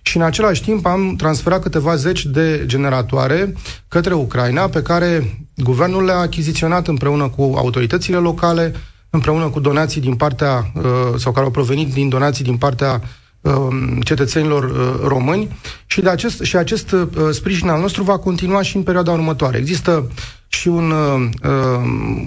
și 0.02 0.18
în 0.18 0.24
același 0.24 0.64
timp 0.64 0.86
am 0.86 1.16
transferat 1.18 1.62
câteva 1.62 1.96
zeci 1.96 2.26
de 2.26 2.64
generatoare 2.66 3.54
către 3.88 4.14
Ucraina 4.14 4.68
pe 4.68 4.82
care 4.82 5.40
guvernul 5.56 6.04
le-a 6.04 6.18
achiziționat 6.18 6.88
împreună 6.88 7.30
cu 7.30 7.54
autoritățile 7.58 8.18
locale, 8.18 8.74
împreună 9.12 9.48
cu 9.50 9.60
donații 9.60 10.02
din 10.02 10.16
partea, 10.16 10.72
uh, 10.74 10.84
sau 11.18 11.32
care 11.32 11.46
au 11.46 11.52
provenit 11.52 11.94
din 11.94 12.10
donații 12.10 12.44
din 12.44 12.58
partea 12.58 13.02
um, 13.42 14.02
cetățenilor 14.02 14.64
uh, 14.64 15.08
români 15.08 15.58
și, 15.86 16.02
de 16.02 16.10
acest, 16.10 16.42
și 16.42 16.58
acest 16.58 16.92
uh, 16.92 17.08
sprijin 17.32 17.70
al 17.70 17.80
nostru 17.80 18.04
va 18.04 18.18
continua 18.18 18.62
și 18.62 18.76
în 18.76 18.84
perioada 18.84 19.12
următoare. 19.12 19.58
Există 19.58 20.12
și 20.48 20.68
un, 20.68 20.94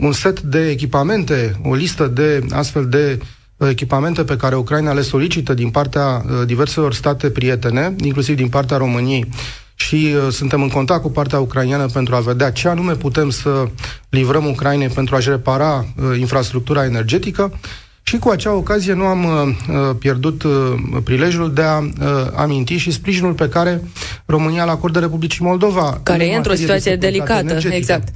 un 0.01 0.13
set 0.13 0.41
de 0.41 0.71
echipamente, 0.71 1.61
o 1.65 1.75
listă 1.75 2.07
de 2.07 2.47
astfel 2.51 2.89
de 2.89 3.19
echipamente 3.69 4.25
pe 4.25 4.37
care 4.37 4.57
Ucraina 4.57 4.93
le 4.93 5.01
solicită 5.01 5.55
din 5.55 5.71
partea 5.71 6.25
diverselor 6.47 6.95
state 6.95 7.31
prietene, 7.31 7.95
inclusiv 8.03 8.37
din 8.37 8.49
partea 8.49 8.77
României, 8.77 9.29
și 9.75 10.15
uh, 10.15 10.33
suntem 10.33 10.63
în 10.63 10.69
contact 10.69 11.03
cu 11.03 11.11
partea 11.11 11.39
ucraineană 11.41 11.87
pentru 11.87 12.15
a 12.15 12.21
vedea 12.21 12.51
ce 12.51 12.69
anume 12.69 12.93
putem 12.93 13.31
să 13.31 13.69
livrăm 14.09 14.47
Ucrainei 14.47 14.89
pentru 14.89 15.15
a-și 15.15 15.29
repara 15.29 15.87
uh, 15.97 16.19
infrastructura 16.19 16.85
energetică. 16.85 17.53
Și 18.07 18.19
cu 18.19 18.29
acea 18.29 18.53
ocazie 18.53 18.93
nu 18.93 19.05
am 19.05 19.25
uh, 19.25 19.77
uh 19.77 19.97
pierdut 19.99 20.43
uh, 20.43 20.53
prilejul 21.05 21.53
de 21.53 21.63
a 21.63 21.79
uh, 21.79 21.91
aminti 22.35 22.77
și 22.77 22.91
sprijinul 22.91 23.33
pe 23.33 23.49
care 23.49 23.83
România 24.27 24.63
îl 24.63 24.69
acordă 24.69 24.99
Republicii 24.99 25.45
Moldova. 25.45 26.01
Care 26.03 26.27
e 26.27 26.37
într-o 26.37 26.55
situație 26.55 26.91
de 26.91 27.07
delicată, 27.07 27.41
energetică. 27.41 27.75
exact. 27.75 28.09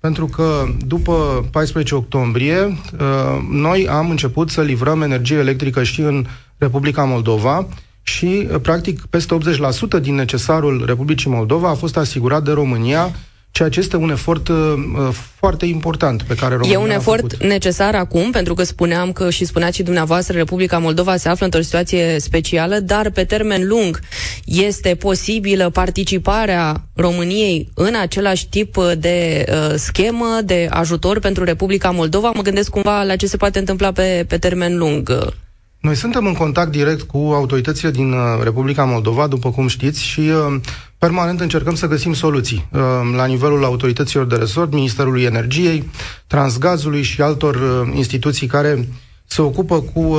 Pentru 0.00 0.26
că 0.26 0.64
după 0.86 1.46
14 1.50 1.94
octombrie, 1.94 2.58
uh, 2.64 3.46
noi 3.50 3.88
am 3.88 4.10
început 4.10 4.50
să 4.50 4.62
livrăm 4.62 5.02
energie 5.02 5.36
electrică 5.36 5.82
și 5.82 6.00
în 6.00 6.26
Republica 6.58 7.04
Moldova 7.04 7.66
și, 8.06 8.48
uh, 8.50 8.60
practic, 8.62 9.06
peste 9.10 9.34
80% 9.34 9.98
din 10.00 10.14
necesarul 10.14 10.82
Republicii 10.86 11.30
Moldova 11.30 11.68
a 11.68 11.74
fost 11.74 11.96
asigurat 11.96 12.42
de 12.42 12.50
România, 12.52 13.10
ceea 13.50 13.68
ce 13.68 13.80
este 13.80 13.96
un 13.96 14.10
efort 14.10 14.48
uh, 14.48 14.56
uh 14.56 15.08
foarte 15.38 15.66
important 15.66 16.22
pe 16.22 16.34
care 16.34 16.54
România 16.54 16.78
E 16.78 16.82
un 16.82 16.90
efort 16.90 17.20
făcut. 17.20 17.46
necesar 17.46 17.94
acum, 17.94 18.30
pentru 18.30 18.54
că 18.54 18.62
spuneam 18.62 19.12
că 19.12 19.30
și 19.30 19.44
spuneați 19.44 19.76
și 19.76 19.82
dumneavoastră, 19.82 20.36
Republica 20.36 20.78
Moldova 20.78 21.16
se 21.16 21.28
află 21.28 21.44
într-o 21.44 21.60
situație 21.60 22.18
specială, 22.18 22.78
dar 22.78 23.10
pe 23.10 23.24
termen 23.24 23.66
lung 23.66 24.00
este 24.44 24.94
posibilă 24.94 25.70
participarea 25.70 26.84
României 26.94 27.68
în 27.74 27.94
același 28.00 28.48
tip 28.48 28.76
de 28.98 29.44
uh, 29.48 29.74
schemă 29.76 30.38
de 30.44 30.66
ajutor 30.70 31.18
pentru 31.18 31.44
Republica 31.44 31.90
Moldova? 31.90 32.30
Mă 32.34 32.42
gândesc 32.42 32.70
cumva 32.70 33.02
la 33.02 33.16
ce 33.16 33.26
se 33.26 33.36
poate 33.36 33.58
întâmpla 33.58 33.92
pe, 33.92 34.24
pe 34.28 34.38
termen 34.38 34.78
lung. 34.78 35.34
Noi 35.84 35.94
suntem 35.94 36.26
în 36.26 36.34
contact 36.34 36.70
direct 36.70 37.02
cu 37.02 37.16
autoritățile 37.16 37.90
din 37.90 38.12
uh, 38.12 38.18
Republica 38.42 38.84
Moldova, 38.84 39.26
după 39.26 39.50
cum 39.50 39.68
știți, 39.68 40.02
și 40.02 40.20
uh, 40.20 40.60
permanent 40.98 41.40
încercăm 41.40 41.74
să 41.74 41.86
găsim 41.86 42.12
soluții 42.12 42.68
uh, 42.72 42.80
la 43.16 43.24
nivelul 43.24 43.64
autorităților 43.64 44.26
de 44.26 44.36
resort, 44.36 44.72
Ministerului 44.72 45.22
Energiei, 45.22 45.90
Transgazului 46.26 47.02
și 47.02 47.22
altor 47.22 47.86
instituții 47.94 48.46
care 48.46 48.88
se 49.26 49.42
ocupă 49.42 49.80
cu 49.80 50.16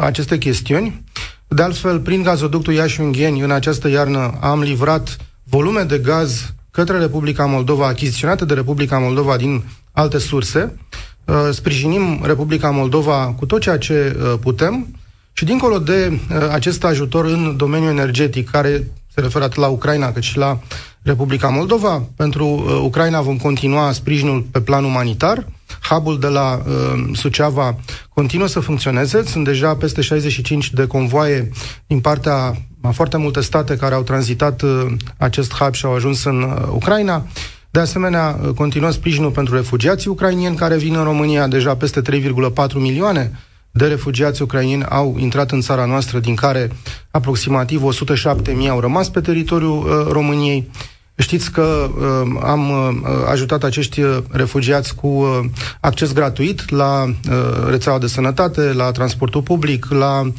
aceste 0.00 0.38
chestiuni. 0.38 1.04
De 1.48 1.62
altfel, 1.62 2.00
prin 2.00 2.22
gazoductul 2.22 2.72
Iași-Ungheni, 2.72 3.40
în 3.40 3.50
această 3.50 3.88
iarnă, 3.88 4.38
am 4.40 4.60
livrat 4.60 5.16
volume 5.44 5.82
de 5.82 5.98
gaz 5.98 6.54
către 6.70 6.98
Republica 6.98 7.44
Moldova, 7.44 7.86
achiziționate 7.86 8.44
de 8.44 8.54
Republica 8.54 8.98
Moldova 8.98 9.36
din 9.36 9.64
alte 9.92 10.18
surse. 10.18 10.76
Uh, 11.24 11.34
sprijinim 11.50 12.20
Republica 12.22 12.70
Moldova 12.70 13.34
cu 13.38 13.46
tot 13.46 13.60
ceea 13.60 13.78
ce 13.78 14.16
uh, 14.16 14.38
putem 14.40 14.86
și 15.32 15.44
dincolo 15.44 15.78
de 15.78 16.12
uh, 16.12 16.48
acest 16.50 16.84
ajutor 16.84 17.24
în 17.24 17.56
domeniul 17.56 17.90
energetic, 17.90 18.50
care 18.50 18.90
se 19.14 19.20
referă 19.20 19.44
atât 19.44 19.56
la 19.56 19.66
Ucraina 19.66 20.12
cât 20.12 20.22
și 20.22 20.36
la 20.36 20.58
Republica 21.02 21.48
Moldova, 21.48 22.02
pentru 22.16 22.46
Ucraina 22.82 23.20
vom 23.20 23.36
continua 23.36 23.92
sprijinul 23.92 24.40
pe 24.50 24.60
plan 24.60 24.84
umanitar. 24.84 25.46
Hubul 25.88 26.18
de 26.18 26.26
la 26.26 26.62
uh, 26.66 27.04
Suceava 27.12 27.76
continuă 28.08 28.46
să 28.46 28.60
funcționeze. 28.60 29.22
Sunt 29.22 29.44
deja 29.44 29.76
peste 29.76 30.00
65 30.00 30.72
de 30.72 30.86
convoaie 30.86 31.50
din 31.86 32.00
partea 32.00 32.56
a 32.82 32.90
foarte 32.90 33.16
multe 33.16 33.40
state 33.40 33.76
care 33.76 33.94
au 33.94 34.02
tranzitat 34.02 34.62
uh, 34.62 34.86
acest 35.16 35.54
hub 35.54 35.74
și 35.74 35.84
au 35.84 35.94
ajuns 35.94 36.24
în 36.24 36.42
uh, 36.42 36.68
Ucraina. 36.72 37.26
De 37.72 37.80
asemenea, 37.80 38.40
continuă 38.54 38.90
sprijinul 38.90 39.30
pentru 39.30 39.54
refugiații 39.54 40.10
ucrainieni 40.10 40.56
care 40.56 40.76
vin 40.76 40.94
în 40.94 41.04
România, 41.04 41.46
deja 41.46 41.76
peste 41.76 42.02
3,4 42.02 42.72
milioane 42.74 43.32
de 43.70 43.86
refugiați 43.86 44.42
ucrainieni 44.42 44.84
au 44.84 45.16
intrat 45.18 45.50
în 45.50 45.60
țara 45.60 45.84
noastră, 45.84 46.18
din 46.18 46.34
care 46.34 46.70
aproximativ 47.10 47.82
107.000 47.82 48.68
au 48.68 48.80
rămas 48.80 49.08
pe 49.08 49.20
teritoriul 49.20 49.78
uh, 49.78 50.12
României. 50.12 50.70
Știți 51.16 51.50
că 51.50 51.62
uh, 51.62 52.40
am 52.42 52.70
uh, 52.70 53.10
ajutat 53.30 53.64
acești 53.64 54.02
refugiați 54.30 54.94
cu 54.94 55.06
uh, 55.06 55.40
acces 55.80 56.12
gratuit 56.12 56.70
la 56.70 57.04
uh, 57.04 57.68
rețeaua 57.68 57.98
de 57.98 58.06
sănătate, 58.06 58.72
la 58.72 58.90
transportul 58.90 59.42
public, 59.42 59.86
la 59.90 60.22
Uh, 60.22 60.32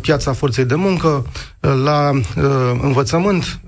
piața 0.00 0.32
forței 0.32 0.64
de 0.64 0.74
muncă, 0.74 1.26
uh, 1.60 1.72
la 1.84 2.10
uh, 2.10 2.78
învățământ 2.82 3.60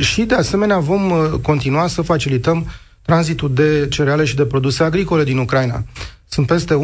și, 0.00 0.22
de 0.22 0.34
asemenea, 0.34 0.78
vom 0.78 1.12
continua 1.42 1.86
să 1.86 2.02
facilităm 2.02 2.66
tranzitul 3.02 3.54
de 3.54 3.86
cereale 3.90 4.24
și 4.24 4.36
de 4.36 4.44
produse 4.44 4.82
agricole 4.82 5.24
din 5.24 5.38
Ucraina. 5.38 5.84
Sunt 6.28 6.46
peste 6.46 6.78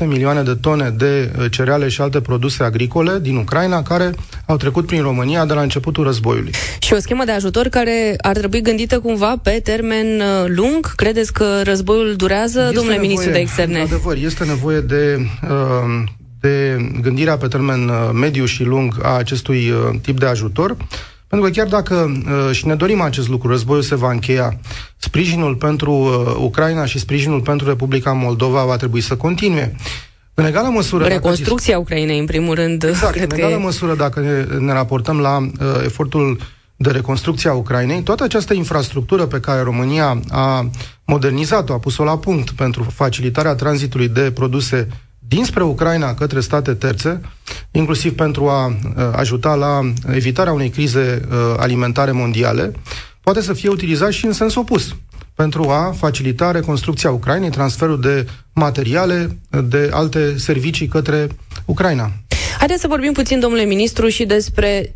11,7 0.00 0.06
milioane 0.06 0.42
de 0.42 0.54
tone 0.54 0.90
de 0.90 1.30
cereale 1.50 1.88
și 1.88 2.00
alte 2.00 2.20
produse 2.20 2.62
agricole 2.62 3.18
din 3.18 3.36
Ucraina 3.36 3.82
care 3.82 4.14
au 4.46 4.56
trecut 4.56 4.86
prin 4.86 5.02
România 5.02 5.44
de 5.44 5.52
la 5.52 5.60
începutul 5.60 6.04
războiului. 6.04 6.52
Și 6.78 6.92
o 6.92 6.98
schemă 6.98 7.24
de 7.24 7.32
ajutor 7.32 7.68
care 7.68 8.14
ar 8.18 8.36
trebui 8.36 8.60
gândită 8.60 9.00
cumva 9.00 9.36
pe 9.42 9.60
termen 9.64 10.06
lung? 10.46 10.94
Credeți 10.94 11.32
că 11.32 11.60
războiul 11.62 12.14
durează, 12.16 12.60
este 12.60 12.74
domnule 12.74 12.96
nevoie, 12.96 13.08
ministru 13.08 13.30
de 13.30 13.38
externe? 13.38 13.80
Adevăr, 13.80 14.16
este 14.16 14.44
nevoie 14.44 14.80
de 14.80 15.18
uh, 15.42 16.04
de 16.44 16.86
gândirea 17.00 17.36
pe 17.36 17.46
termen 17.46 17.88
uh, 17.88 18.10
mediu 18.12 18.44
și 18.44 18.62
lung 18.62 18.98
a 19.02 19.16
acestui 19.16 19.70
uh, 19.70 19.98
tip 20.02 20.18
de 20.18 20.26
ajutor, 20.26 20.76
pentru 21.26 21.48
că 21.48 21.54
chiar 21.54 21.66
dacă 21.66 21.94
uh, 21.94 22.54
și 22.54 22.66
ne 22.66 22.74
dorim 22.74 23.00
acest 23.00 23.28
lucru, 23.28 23.48
războiul 23.48 23.82
se 23.82 23.94
va 23.94 24.10
încheia, 24.10 24.60
sprijinul 24.96 25.54
pentru 25.54 25.92
Ucraina 26.40 26.84
și 26.84 26.98
sprijinul 26.98 27.40
pentru 27.40 27.66
Republica 27.68 28.12
Moldova 28.12 28.64
va 28.64 28.76
trebui 28.76 29.00
să 29.00 29.16
continue. 29.16 29.74
În 30.34 30.44
egală 30.44 30.68
măsură... 30.68 31.04
Reconstrucția 31.04 31.72
dacă... 31.72 31.84
Ucrainei, 31.84 32.18
în 32.18 32.26
primul 32.26 32.54
rând. 32.54 32.84
Exact, 32.84 33.12
cred 33.12 33.32
în 33.32 33.38
egală 33.38 33.54
că... 33.54 33.60
măsură, 33.60 33.94
dacă 33.94 34.20
ne, 34.20 34.56
ne 34.58 34.72
raportăm 34.72 35.20
la 35.20 35.38
uh, 35.38 35.48
efortul 35.84 36.38
de 36.76 36.90
reconstrucție 36.90 37.50
a 37.50 37.52
Ucrainei, 37.52 38.02
toată 38.02 38.24
această 38.24 38.54
infrastructură 38.54 39.26
pe 39.26 39.40
care 39.40 39.60
România 39.60 40.20
a 40.30 40.70
modernizat-o, 41.04 41.72
a 41.72 41.78
pus-o 41.78 42.04
la 42.04 42.18
punct 42.18 42.50
pentru 42.50 42.82
facilitarea 42.82 43.54
tranzitului 43.54 44.08
de 44.08 44.30
produse 44.30 44.88
dinspre 45.34 45.62
Ucraina 45.62 46.14
către 46.14 46.40
state 46.40 46.74
terțe, 46.74 47.20
inclusiv 47.70 48.14
pentru 48.14 48.48
a 48.48 48.66
uh, 48.66 48.74
ajuta 49.12 49.54
la 49.54 49.80
evitarea 50.12 50.52
unei 50.52 50.68
crize 50.68 51.20
uh, 51.28 51.36
alimentare 51.56 52.10
mondiale, 52.12 52.72
poate 53.20 53.40
să 53.40 53.52
fie 53.52 53.68
utilizat 53.68 54.10
și 54.12 54.26
în 54.26 54.32
sens 54.32 54.54
opus. 54.54 54.94
pentru 55.36 55.68
a 55.68 55.94
facilita 55.96 56.50
reconstrucția 56.50 57.10
Ucrainei, 57.10 57.50
transferul 57.50 58.00
de 58.00 58.26
materiale, 58.52 59.38
de 59.64 59.90
alte 59.92 60.38
servicii 60.38 60.86
către 60.88 61.28
Ucraina. 61.64 62.10
Haideți 62.58 62.80
să 62.80 62.86
vorbim 62.88 63.12
puțin, 63.12 63.40
domnule 63.40 63.64
ministru, 63.64 64.08
și 64.08 64.24
despre 64.24 64.94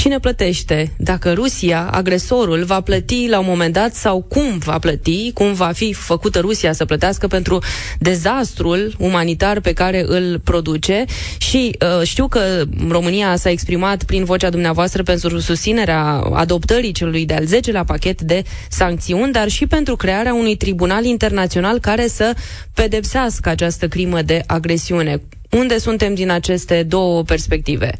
Cine 0.00 0.18
plătește? 0.18 0.92
Dacă 0.96 1.32
Rusia, 1.32 1.88
agresorul, 1.90 2.64
va 2.64 2.80
plăti 2.80 3.26
la 3.28 3.38
un 3.38 3.44
moment 3.48 3.72
dat 3.72 3.94
sau 3.94 4.22
cum 4.22 4.58
va 4.58 4.78
plăti, 4.78 5.32
cum 5.32 5.52
va 5.52 5.70
fi 5.74 5.92
făcută 5.92 6.38
Rusia 6.38 6.72
să 6.72 6.84
plătească 6.84 7.26
pentru 7.26 7.58
dezastrul 7.98 8.94
umanitar 8.98 9.60
pe 9.60 9.72
care 9.72 10.04
îl 10.06 10.38
produce 10.44 11.04
și 11.38 11.76
uh, 11.98 12.06
știu 12.06 12.28
că 12.28 12.64
România 12.88 13.36
s-a 13.36 13.50
exprimat 13.50 14.04
prin 14.04 14.24
vocea 14.24 14.50
dumneavoastră 14.50 15.02
pentru 15.02 15.38
susținerea 15.38 16.02
adoptării 16.32 16.92
celui 16.92 17.26
de-al 17.26 17.44
10-lea 17.46 17.84
pachet 17.86 18.20
de 18.20 18.42
sancțiuni, 18.68 19.32
dar 19.32 19.48
și 19.48 19.66
pentru 19.66 19.96
crearea 19.96 20.34
unui 20.34 20.56
tribunal 20.56 21.04
internațional 21.04 21.78
care 21.78 22.06
să 22.06 22.34
pedepsească 22.74 23.48
această 23.48 23.88
crimă 23.88 24.22
de 24.22 24.42
agresiune. 24.46 25.20
Unde 25.50 25.78
suntem 25.78 26.14
din 26.14 26.30
aceste 26.30 26.82
două 26.82 27.22
perspective? 27.22 27.90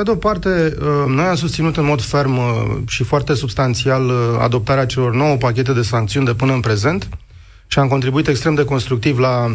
Pe 0.00 0.06
de 0.06 0.12
o 0.12 0.16
parte, 0.16 0.76
uh, 0.80 0.86
noi 1.06 1.24
am 1.24 1.34
susținut 1.34 1.76
în 1.76 1.84
mod 1.84 2.02
ferm 2.02 2.36
uh, 2.36 2.76
și 2.88 3.04
foarte 3.04 3.34
substanțial 3.34 4.06
uh, 4.06 4.14
adoptarea 4.38 4.86
celor 4.86 5.14
nouă 5.14 5.36
pachete 5.36 5.72
de 5.72 5.82
sancțiuni 5.82 6.26
de 6.26 6.34
până 6.34 6.52
în 6.52 6.60
prezent 6.60 7.08
și 7.66 7.78
am 7.78 7.88
contribuit 7.88 8.28
extrem 8.28 8.54
de 8.54 8.64
constructiv 8.64 9.18
la 9.18 9.44
uh, 9.44 9.54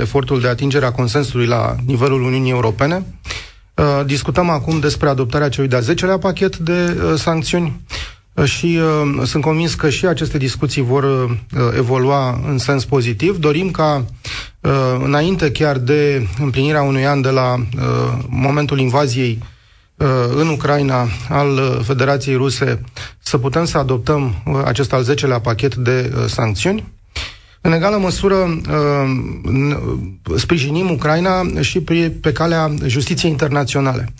efortul 0.00 0.40
de 0.40 0.48
atingere 0.48 0.84
a 0.84 0.92
consensului 0.92 1.46
la 1.46 1.76
nivelul 1.86 2.22
Uniunii 2.22 2.50
Europene. 2.50 3.06
Uh, 3.74 4.06
discutăm 4.06 4.48
acum 4.50 4.80
despre 4.80 5.08
adoptarea 5.08 5.48
celui 5.48 5.68
de-a 5.68 5.80
10-lea 5.80 6.18
pachet 6.20 6.56
de 6.56 6.72
uh, 7.02 7.18
sancțiuni 7.18 7.80
și 8.44 8.78
uh, 8.80 9.22
sunt 9.24 9.42
convins 9.42 9.74
că 9.74 9.90
și 9.90 10.06
aceste 10.06 10.38
discuții 10.38 10.82
vor 10.82 11.04
uh, 11.04 11.30
evolua 11.76 12.40
în 12.48 12.58
sens 12.58 12.84
pozitiv. 12.84 13.36
Dorim 13.38 13.70
ca 13.70 14.04
uh, 14.60 14.72
înainte 15.04 15.50
chiar 15.52 15.78
de 15.78 16.26
împlinirea 16.40 16.82
unui 16.82 17.06
an 17.06 17.20
de 17.20 17.30
la 17.30 17.54
uh, 17.54 18.18
momentul 18.28 18.78
invaziei 18.78 19.38
Uh, 19.42 19.54
în 20.36 20.48
Ucraina 20.48 21.08
al 21.28 21.48
uh, 21.56 21.78
Federației 21.84 22.36
Ruse 22.36 22.80
să 23.18 23.38
putem 23.38 23.64
să 23.64 23.78
adoptăm 23.78 24.42
uh, 24.46 24.60
acest 24.64 24.92
al 24.92 25.04
10-lea 25.04 25.40
pachet 25.42 25.74
de 25.74 26.12
sancțiuni. 26.26 26.94
În 27.60 27.72
egală 27.72 27.96
măsură, 27.96 28.60
sprijinim 30.36 30.90
Ucraina 30.90 31.42
și 31.60 31.80
pe 32.20 32.32
calea 32.34 32.74
justiției 32.86 33.30
internaționale. 33.30 34.12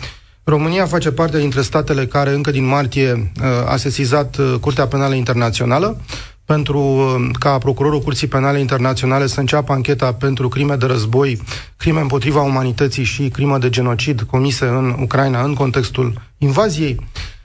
România 0.44 0.86
face 0.86 1.10
parte 1.10 1.38
dintre 1.38 1.60
statele 1.62 2.06
care 2.06 2.30
încă 2.32 2.50
din 2.50 2.64
martie 2.64 3.32
a 3.66 3.76
sesizat 3.76 4.36
Curtea 4.60 4.86
Penală 4.86 5.14
Internațională 5.14 6.00
pentru 6.46 6.78
uh, 6.78 7.28
ca 7.38 7.58
procurorul 7.58 8.00
Curții 8.00 8.26
Penale 8.26 8.60
Internaționale 8.60 9.26
să 9.26 9.40
înceapă 9.40 9.72
ancheta 9.72 10.12
pentru 10.12 10.48
crime 10.48 10.74
de 10.74 10.86
război, 10.86 11.40
crime 11.76 12.00
împotriva 12.00 12.42
umanității 12.42 13.04
și 13.04 13.28
crime 13.28 13.58
de 13.58 13.70
genocid 13.70 14.22
comise 14.22 14.64
în 14.64 14.96
Ucraina 15.00 15.42
în 15.42 15.54
contextul 15.54 16.20
invaziei. 16.38 17.00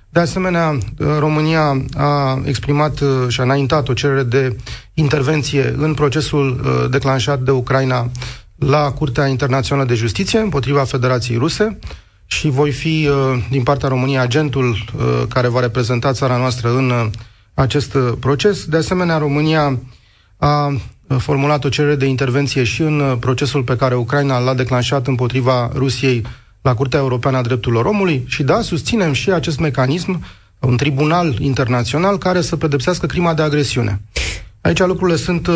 De 0.10 0.20
asemenea, 0.20 0.70
uh, 0.70 1.08
România 1.20 1.86
a 1.98 2.42
exprimat 2.44 3.00
uh, 3.00 3.10
și 3.28 3.40
a 3.40 3.44
înaintat 3.44 3.90
o 3.90 3.94
cerere 3.94 4.24
de 4.24 4.56
intervenție 4.94 5.76
în 5.78 5.94
procesul 5.94 6.62
declanșat 6.92 7.40
de 7.40 7.52
Ucraina 7.52 8.10
la 8.56 8.92
Curtea 8.92 9.28
Internațională 9.28 9.88
de 9.88 9.94
Justiție 9.94 10.40
împotriva 10.40 10.84
Federației 10.84 11.38
Ruse 11.38 11.80
și 12.26 12.50
voi 12.50 12.72
fi 12.72 13.10
din 13.50 13.64
partea 13.64 13.90
României 13.90 14.20
agentul 14.20 14.78
care 15.30 15.48
va 15.48 15.60
reprezenta 15.60 16.12
țara 16.12 16.38
noastră 16.38 16.70
în 16.70 17.12
acest 17.62 17.94
uh, 17.94 18.12
proces. 18.20 18.66
De 18.66 18.78
asemenea, 18.78 19.18
România 19.18 19.80
a 20.38 20.68
uh, 20.68 21.18
formulat 21.18 21.64
o 21.64 21.70
cerere 21.70 21.96
de 21.96 22.06
intervenție 22.06 22.64
și 22.64 22.82
în 22.82 23.00
uh, 23.00 23.18
procesul 23.20 23.64
pe 23.64 23.76
care 23.76 23.96
Ucraina 23.96 24.40
l-a 24.40 24.54
declanșat 24.54 25.08
împotriva 25.08 25.72
Rusiei 25.74 26.26
la 26.62 26.74
Curtea 26.74 27.00
Europeană 27.00 27.38
a 27.38 27.42
Drepturilor 27.42 27.86
Omului 27.86 28.24
și 28.28 28.44
da, 28.44 28.62
susținem 28.62 29.14
și 29.14 29.32
acest 29.32 29.60
mecanism, 29.60 30.24
un 30.60 30.78
tribunal 30.78 31.36
internațional 31.40 32.18
care 32.18 32.42
să 32.42 32.56
pedepsească 32.56 33.06
crima 33.06 33.34
de 33.34 33.42
agresiune. 33.42 34.02
Aici 34.62 34.80
lucrurile 34.80 35.18
sunt 35.18 35.48
uh, 35.48 35.56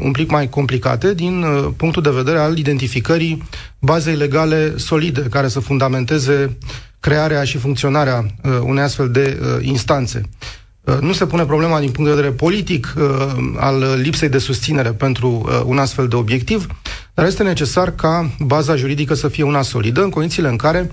un 0.00 0.10
pic 0.12 0.30
mai 0.30 0.48
complicate 0.48 1.14
din 1.14 1.42
uh, 1.42 1.68
punctul 1.76 2.02
de 2.02 2.10
vedere 2.10 2.38
al 2.38 2.58
identificării 2.58 3.42
bazei 3.78 4.16
legale 4.16 4.76
solide 4.76 5.20
care 5.20 5.48
să 5.48 5.60
fundamenteze 5.60 6.56
crearea 7.00 7.44
și 7.44 7.58
funcționarea 7.58 8.26
uh, 8.42 8.58
unei 8.62 8.82
astfel 8.82 9.10
de 9.10 9.40
uh, 9.40 9.66
instanțe. 9.66 10.22
Uh, 10.86 10.98
nu 11.00 11.12
se 11.12 11.26
pune 11.26 11.44
problema 11.44 11.80
din 11.80 11.90
punct 11.90 12.10
de 12.10 12.16
vedere 12.16 12.34
politic 12.34 12.94
uh, 12.96 13.04
al 13.56 13.84
lipsei 14.02 14.28
de 14.28 14.38
susținere 14.38 14.92
pentru 14.92 15.28
uh, 15.28 15.62
un 15.64 15.78
astfel 15.78 16.08
de 16.08 16.16
obiectiv, 16.16 16.66
dar 17.14 17.26
este 17.26 17.42
necesar 17.42 17.90
ca 17.90 18.30
baza 18.38 18.76
juridică 18.76 19.14
să 19.14 19.28
fie 19.28 19.42
una 19.42 19.62
solidă, 19.62 20.02
în 20.02 20.10
condițiile 20.10 20.48
în 20.48 20.56
care, 20.56 20.88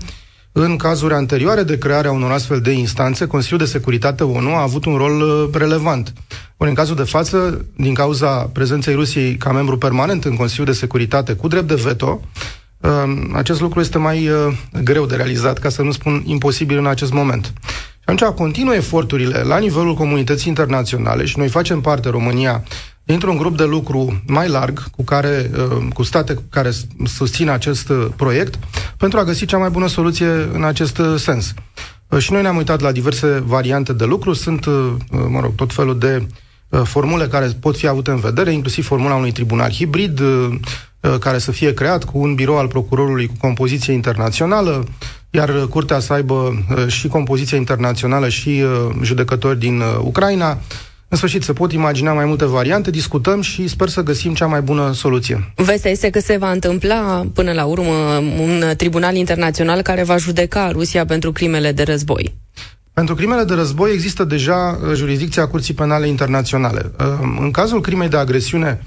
în 0.52 0.76
cazuri 0.76 1.14
anterioare 1.14 1.62
de 1.62 1.78
crearea 1.78 2.12
unor 2.12 2.30
astfel 2.30 2.60
de 2.60 2.70
instanțe, 2.70 3.26
Consiliul 3.26 3.58
de 3.58 3.64
Securitate 3.64 4.24
ONU 4.24 4.54
a 4.54 4.62
avut 4.62 4.84
un 4.84 4.96
rol 4.96 5.50
relevant. 5.52 6.12
Ori, 6.56 6.68
în 6.68 6.76
cazul 6.76 6.96
de 6.96 7.02
față, 7.02 7.64
din 7.76 7.94
cauza 7.94 8.28
prezenței 8.28 8.94
Rusiei 8.94 9.36
ca 9.36 9.52
membru 9.52 9.78
permanent 9.78 10.24
în 10.24 10.36
Consiliul 10.36 10.66
de 10.66 10.72
Securitate 10.72 11.32
cu 11.32 11.48
drept 11.48 11.68
de 11.68 11.74
veto, 11.74 12.20
acest 13.32 13.60
lucru 13.60 13.80
este 13.80 13.98
mai 13.98 14.30
greu 14.82 15.06
de 15.06 15.16
realizat, 15.16 15.58
ca 15.58 15.68
să 15.68 15.82
nu 15.82 15.92
spun 15.92 16.22
imposibil 16.24 16.78
în 16.78 16.86
acest 16.86 17.12
moment. 17.12 17.52
Și 18.06 18.10
atunci 18.10 18.34
continuă 18.34 18.74
eforturile 18.74 19.42
la 19.42 19.58
nivelul 19.58 19.94
comunității 19.94 20.48
internaționale 20.48 21.24
și 21.24 21.38
noi 21.38 21.48
facem 21.48 21.80
parte, 21.80 22.08
România, 22.08 22.62
dintr-un 23.04 23.36
grup 23.36 23.56
de 23.56 23.64
lucru 23.64 24.22
mai 24.26 24.48
larg 24.48 24.90
cu, 24.90 25.04
care, 25.04 25.50
uh, 25.56 25.86
cu 25.92 26.02
state 26.02 26.38
care 26.50 26.70
susțin 27.04 27.48
acest 27.48 27.88
uh, 27.88 28.06
proiect 28.16 28.58
pentru 28.96 29.18
a 29.18 29.24
găsi 29.24 29.46
cea 29.46 29.58
mai 29.58 29.70
bună 29.70 29.88
soluție 29.88 30.26
în 30.52 30.64
acest 30.64 30.98
uh, 30.98 31.14
sens. 31.16 31.54
Și 32.18 32.32
noi 32.32 32.42
ne-am 32.42 32.56
uitat 32.56 32.80
la 32.80 32.92
diverse 32.92 33.42
variante 33.46 33.92
de 33.92 34.04
lucru, 34.04 34.32
sunt, 34.32 34.66
mă 35.28 35.40
rog, 35.40 35.54
tot 35.54 35.72
felul 35.72 35.98
de 35.98 36.26
formule 36.82 37.26
care 37.26 37.56
pot 37.60 37.76
fi 37.76 37.86
avute 37.86 38.10
în 38.10 38.20
vedere, 38.20 38.52
inclusiv 38.52 38.86
formula 38.86 39.14
unui 39.14 39.32
tribunal 39.32 39.70
hibrid, 39.70 40.20
care 41.20 41.38
să 41.38 41.52
fie 41.52 41.74
creat 41.74 42.04
cu 42.04 42.18
un 42.18 42.34
birou 42.34 42.58
al 42.58 42.68
procurorului 42.68 43.26
cu 43.26 43.34
compoziție 43.38 43.92
internațională, 43.92 44.84
iar 45.34 45.66
curtea 45.68 45.98
să 45.98 46.12
aibă 46.12 46.34
uh, 46.34 46.86
și 46.86 47.08
compoziția 47.08 47.58
internațională 47.58 48.28
și 48.28 48.48
uh, 48.48 48.94
judecători 49.02 49.58
din 49.58 49.80
uh, 49.80 49.86
Ucraina. 50.00 50.58
În 51.08 51.16
sfârșit, 51.16 51.42
se 51.42 51.52
pot 51.52 51.72
imagina 51.72 52.12
mai 52.12 52.24
multe 52.24 52.44
variante, 52.44 52.90
discutăm 52.90 53.40
și 53.40 53.68
sper 53.68 53.88
să 53.88 54.02
găsim 54.02 54.34
cea 54.34 54.46
mai 54.46 54.60
bună 54.60 54.92
soluție. 54.92 55.52
Vestea 55.56 55.90
este 55.90 56.10
că 56.10 56.20
se 56.20 56.36
va 56.36 56.50
întâmpla 56.50 57.26
până 57.34 57.52
la 57.52 57.64
urmă 57.64 57.92
un 58.40 58.62
tribunal 58.76 59.14
internațional 59.14 59.82
care 59.82 60.02
va 60.02 60.16
judeca 60.16 60.70
Rusia 60.70 61.04
pentru 61.04 61.32
crimele 61.32 61.72
de 61.72 61.82
război. 61.82 62.34
Pentru 62.92 63.14
crimele 63.14 63.44
de 63.44 63.54
război 63.54 63.92
există 63.92 64.24
deja 64.24 64.78
jurisdicția 64.94 65.46
Curții 65.46 65.74
Penale 65.74 66.08
Internaționale. 66.08 66.90
În 67.40 67.50
cazul 67.50 67.80
crimei 67.80 68.08
de 68.08 68.16
agresiune, 68.16 68.82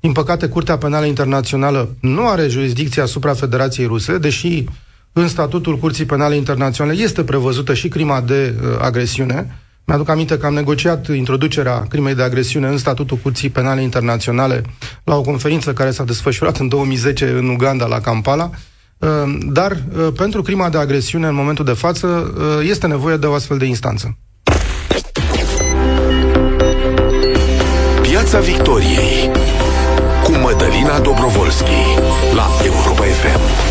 din 0.00 0.12
păcate, 0.12 0.46
Curtea 0.46 0.78
Penală 0.78 1.06
Internațională 1.06 1.96
nu 2.00 2.28
are 2.28 2.48
jurisdicție 2.48 3.02
asupra 3.02 3.34
Federației 3.34 3.86
Ruse, 3.86 4.18
deși 4.18 4.64
în 5.12 5.28
statutul 5.28 5.78
Curții 5.78 6.04
Penale 6.04 6.36
Internaționale 6.36 7.02
este 7.02 7.24
prevăzută 7.24 7.74
și 7.74 7.88
crima 7.88 8.20
de 8.20 8.54
uh, 8.62 8.68
agresiune. 8.80 9.58
Mi-aduc 9.84 10.08
aminte 10.08 10.38
că 10.38 10.46
am 10.46 10.54
negociat 10.54 11.08
introducerea 11.08 11.86
crimei 11.88 12.14
de 12.14 12.22
agresiune 12.22 12.68
în 12.68 12.78
statutul 12.78 13.16
Curții 13.16 13.48
Penale 13.50 13.82
Internaționale 13.82 14.62
la 15.04 15.16
o 15.16 15.20
conferință 15.20 15.72
care 15.72 15.90
s-a 15.90 16.04
desfășurat 16.04 16.56
în 16.56 16.68
2010 16.68 17.28
în 17.28 17.48
Uganda, 17.48 17.86
la 17.86 18.00
Kampala. 18.00 18.50
Uh, 18.98 19.08
dar 19.52 19.72
uh, 19.72 20.08
pentru 20.16 20.42
crima 20.42 20.68
de 20.68 20.78
agresiune, 20.78 21.26
în 21.26 21.34
momentul 21.34 21.64
de 21.64 21.72
față, 21.72 22.06
uh, 22.06 22.68
este 22.68 22.86
nevoie 22.86 23.16
de 23.16 23.26
o 23.26 23.32
astfel 23.34 23.58
de 23.58 23.64
instanță. 23.64 24.16
Piața 28.02 28.38
Victoriei 28.40 29.30
cu 30.24 30.30
Mădălina 30.32 30.98
Dobrovolski 30.98 31.80
la 32.34 32.46
Europa 32.64 33.02
FM. 33.04 33.69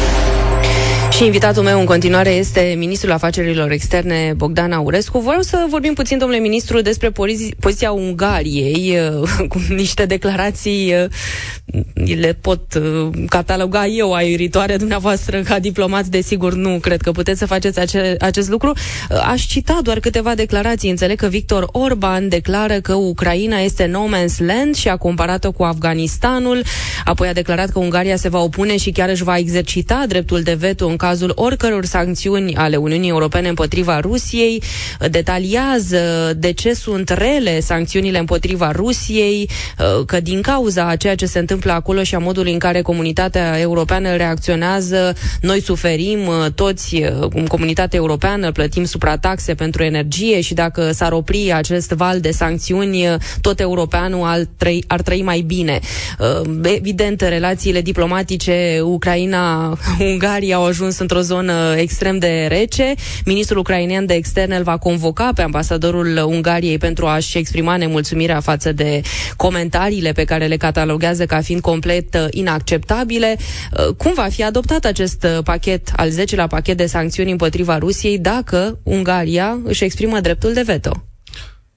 Și 1.19 1.25
invitatul 1.25 1.63
meu 1.63 1.79
în 1.79 1.85
continuare 1.85 2.29
este 2.29 2.75
ministrul 2.77 3.11
afacerilor 3.11 3.71
externe 3.71 4.33
Bogdan 4.35 4.71
Aurescu. 4.71 5.19
Vreau 5.19 5.41
să 5.41 5.65
vorbim 5.69 5.93
puțin, 5.93 6.17
domnule 6.17 6.41
ministru, 6.41 6.81
despre 6.81 7.11
poziția 7.59 7.91
Ungariei 7.91 8.97
cu 9.49 9.61
niște 9.69 10.05
declarații 10.05 10.93
le 12.19 12.37
pot 12.41 12.81
cataloga 13.29 13.85
eu 13.85 14.13
aeritoare 14.13 14.77
dumneavoastră 14.77 15.41
ca 15.41 15.59
diplomat, 15.59 16.05
desigur 16.05 16.53
nu 16.53 16.77
cred 16.81 17.01
că 17.01 17.11
puteți 17.11 17.39
să 17.39 17.45
faceți 17.45 17.79
ace- 17.79 18.15
acest 18.19 18.49
lucru. 18.49 18.73
Aș 19.25 19.45
cita 19.45 19.79
doar 19.83 19.99
câteva 19.99 20.35
declarații. 20.35 20.89
Înțeleg 20.89 21.17
că 21.17 21.27
Victor 21.27 21.67
Orban 21.71 22.29
declară 22.29 22.79
că 22.79 22.93
Ucraina 22.93 23.57
este 23.57 23.85
no 23.85 24.05
man's 24.07 24.37
land 24.37 24.75
și 24.75 24.87
a 24.87 24.97
comparat-o 24.97 25.51
cu 25.51 25.63
Afganistanul. 25.63 26.63
Apoi 27.05 27.27
a 27.27 27.33
declarat 27.33 27.69
că 27.69 27.79
Ungaria 27.79 28.15
se 28.15 28.29
va 28.29 28.39
opune 28.39 28.77
și 28.77 28.91
chiar 28.91 29.09
își 29.09 29.23
va 29.23 29.37
exercita 29.37 30.03
dreptul 30.07 30.41
de 30.41 30.53
veto 30.53 30.87
în 30.87 30.95
cazul 30.95 31.07
cazul 31.09 31.31
oricăror 31.35 31.85
sancțiuni 31.85 32.55
ale 32.55 32.75
Uniunii 32.75 33.09
Europene 33.09 33.47
împotriva 33.47 33.99
Rusiei, 33.99 34.63
detaliază 35.09 36.33
de 36.37 36.51
ce 36.51 36.73
sunt 36.73 37.09
rele 37.09 37.59
sancțiunile 37.59 38.17
împotriva 38.19 38.71
Rusiei, 38.71 39.49
că 40.05 40.19
din 40.19 40.41
cauza 40.41 40.87
a 40.87 40.95
ceea 40.95 41.15
ce 41.15 41.25
se 41.25 41.39
întâmplă 41.39 41.71
acolo 41.71 42.03
și 42.03 42.15
a 42.15 42.19
modului 42.19 42.51
în 42.53 42.59
care 42.59 42.81
comunitatea 42.81 43.59
europeană 43.59 44.15
reacționează, 44.15 45.13
noi 45.41 45.61
suferim 45.61 46.19
toți, 46.55 47.01
cum 47.33 47.47
comunitatea 47.47 47.99
europeană, 47.99 48.51
plătim 48.51 48.83
suprataxe 48.83 49.53
pentru 49.53 49.83
energie 49.83 50.41
și 50.41 50.53
dacă 50.53 50.91
s-ar 50.91 51.11
opri 51.11 51.51
acest 51.53 51.91
val 51.91 52.19
de 52.19 52.31
sancțiuni, 52.31 53.05
tot 53.41 53.59
europeanul 53.59 54.23
ar 54.27 54.39
trăi, 54.57 54.83
ar 54.87 55.01
trăi 55.01 55.21
mai 55.21 55.39
bine. 55.41 55.79
Evident, 56.63 57.21
relațiile 57.21 57.81
diplomatice 57.81 58.79
Ucraina-Ungaria 58.83 60.55
au 60.55 60.65
ajuns 60.65 60.98
într-o 60.99 61.19
zonă 61.21 61.73
extrem 61.77 62.17
de 62.17 62.45
rece. 62.49 62.93
Ministrul 63.25 63.59
ucrainean 63.59 64.05
de 64.05 64.13
externe 64.13 64.55
îl 64.55 64.63
va 64.63 64.77
convoca 64.77 65.31
pe 65.35 65.41
ambasadorul 65.41 66.23
Ungariei 66.25 66.77
pentru 66.77 67.05
a-și 67.05 67.37
exprima 67.37 67.77
nemulțumirea 67.77 68.39
față 68.39 68.71
de 68.71 69.01
comentariile 69.35 70.11
pe 70.11 70.23
care 70.23 70.45
le 70.45 70.57
cataloguează 70.57 71.25
ca 71.25 71.41
fiind 71.41 71.61
complet 71.61 72.13
uh, 72.15 72.25
inacceptabile. 72.31 73.37
Uh, 73.37 73.95
cum 73.97 74.13
va 74.15 74.27
fi 74.29 74.43
adoptat 74.43 74.85
acest 74.85 75.23
uh, 75.23 75.43
pachet, 75.43 75.91
al 75.95 76.09
10-lea 76.09 76.47
pachet 76.49 76.77
de 76.77 76.85
sancțiuni 76.85 77.31
împotriva 77.31 77.77
Rusiei, 77.77 78.19
dacă 78.19 78.79
Ungaria 78.83 79.57
își 79.63 79.83
exprimă 79.83 80.19
dreptul 80.19 80.53
de 80.53 80.61
veto? 80.65 81.03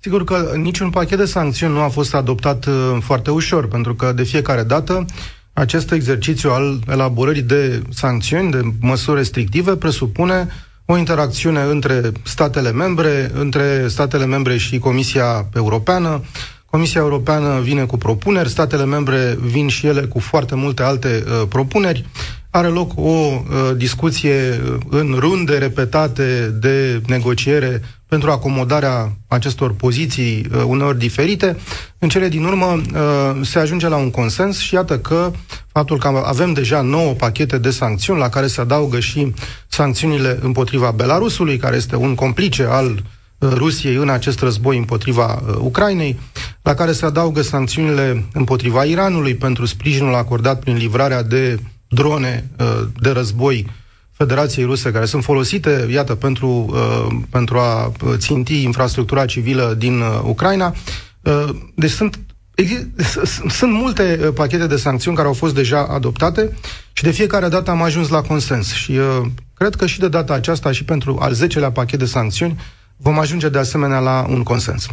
Sigur 0.01 0.25
că 0.25 0.53
niciun 0.57 0.91
pachet 0.91 1.19
de 1.19 1.25
sancțiuni 1.25 1.73
nu 1.73 1.81
a 1.81 1.89
fost 1.89 2.15
adoptat 2.15 2.67
foarte 3.01 3.31
ușor, 3.31 3.69
pentru 3.69 3.95
că 3.95 4.13
de 4.13 4.23
fiecare 4.23 4.63
dată 4.63 5.05
acest 5.53 5.93
exercițiu 5.93 6.51
al 6.51 6.79
elaborării 6.91 7.43
de 7.43 7.83
sancțiuni, 7.91 8.51
de 8.51 8.61
măsuri 8.81 9.17
restrictive, 9.17 9.77
presupune 9.77 10.49
o 10.85 10.97
interacțiune 10.97 11.61
între 11.61 12.01
statele 12.23 12.73
membre, 12.73 13.31
între 13.35 13.89
statele 13.89 14.27
membre 14.27 14.57
și 14.57 14.79
Comisia 14.79 15.49
Europeană. 15.55 16.23
Comisia 16.71 17.01
Europeană 17.01 17.61
vine 17.61 17.85
cu 17.85 17.97
propuneri, 17.97 18.49
statele 18.49 18.85
membre 18.85 19.37
vin 19.41 19.69
și 19.69 19.87
ele 19.87 20.01
cu 20.01 20.19
foarte 20.19 20.55
multe 20.55 20.83
alte 20.83 21.25
uh, 21.27 21.47
propuneri. 21.49 22.07
Are 22.55 22.69
loc 22.69 22.93
o 22.97 23.09
uh, 23.09 23.41
discuție 23.77 24.61
în 24.89 25.17
runde 25.19 25.59
repetate 25.59 26.57
de 26.61 27.01
negociere 27.07 27.83
pentru 28.07 28.31
acomodarea 28.31 29.13
acestor 29.29 29.75
poziții 29.75 30.47
uh, 30.55 30.63
uneori 30.67 30.99
diferite. 30.99 31.57
În 31.99 32.09
cele 32.09 32.29
din 32.29 32.45
urmă 32.45 32.67
uh, 32.67 33.47
se 33.47 33.59
ajunge 33.59 33.89
la 33.89 33.97
un 33.97 34.11
consens 34.11 34.59
și 34.59 34.75
iată 34.75 34.99
că 34.99 35.31
faptul 35.73 35.99
că 35.99 36.23
avem 36.25 36.53
deja 36.53 36.81
nouă 36.81 37.13
pachete 37.13 37.59
de 37.59 37.71
sancțiuni 37.71 38.19
la 38.19 38.29
care 38.29 38.47
se 38.47 38.61
adaugă 38.61 39.01
și 39.01 39.35
sancțiunile 39.69 40.39
împotriva 40.43 40.91
Belarusului, 40.91 41.57
care 41.57 41.77
este 41.77 41.97
un 41.97 42.15
complice 42.15 42.63
al 42.65 43.03
uh, 43.39 43.49
Rusiei 43.55 43.95
în 43.95 44.09
acest 44.09 44.41
război 44.41 44.79
împotriva 44.79 45.43
uh, 45.47 45.55
Ucrainei, 45.61 46.19
la 46.63 46.75
care 46.75 46.93
se 46.93 47.07
adaugă 47.07 47.43
sancțiunile 47.43 48.25
împotriva 48.33 48.85
Iranului 48.85 49.35
pentru 49.35 49.67
sprijinul 49.67 50.15
acordat 50.15 50.61
prin 50.61 50.77
livrarea 50.77 51.23
de 51.23 51.59
drone 51.93 52.51
uh, 52.59 52.87
de 53.01 53.11
război 53.11 53.67
Federației 54.13 54.65
Ruse, 54.65 54.91
care 54.93 55.05
sunt 55.05 55.25
folosite, 55.25 55.89
iată, 55.91 56.15
pentru, 56.15 56.67
uh, 56.73 57.17
pentru 57.31 57.59
a 57.59 57.87
uh, 57.87 58.13
ținti 58.17 58.63
infrastructura 58.63 59.25
civilă 59.25 59.75
din 59.79 60.01
uh, 60.01 60.21
Ucraina. 60.25 60.75
Uh, 61.23 61.49
deci 61.75 61.91
sunt 61.91 62.19
sunt 63.59 63.73
multe 63.73 64.19
uh, 64.23 64.29
pachete 64.35 64.67
de 64.67 64.77
sancțiuni 64.77 65.17
care 65.17 65.29
au 65.29 65.35
fost 65.35 65.55
deja 65.55 65.87
adoptate 65.91 66.57
și 66.93 67.03
de 67.03 67.11
fiecare 67.11 67.49
dată 67.49 67.71
am 67.71 67.83
ajuns 67.83 68.09
la 68.09 68.21
consens. 68.23 68.73
Și 68.73 68.91
uh, 68.91 69.27
cred 69.55 69.75
că 69.75 69.87
și 69.87 69.99
de 69.99 70.09
data 70.09 70.33
aceasta, 70.33 70.73
și 70.73 70.85
pentru 70.85 71.19
al 71.21 71.35
10-lea 71.35 71.73
pachet 71.73 71.99
de 71.99 72.05
sancțiuni, 72.05 72.61
vom 72.97 73.19
ajunge 73.19 73.49
de 73.49 73.59
asemenea 73.59 73.99
la 73.99 74.27
un 74.29 74.43
consens. 74.43 74.87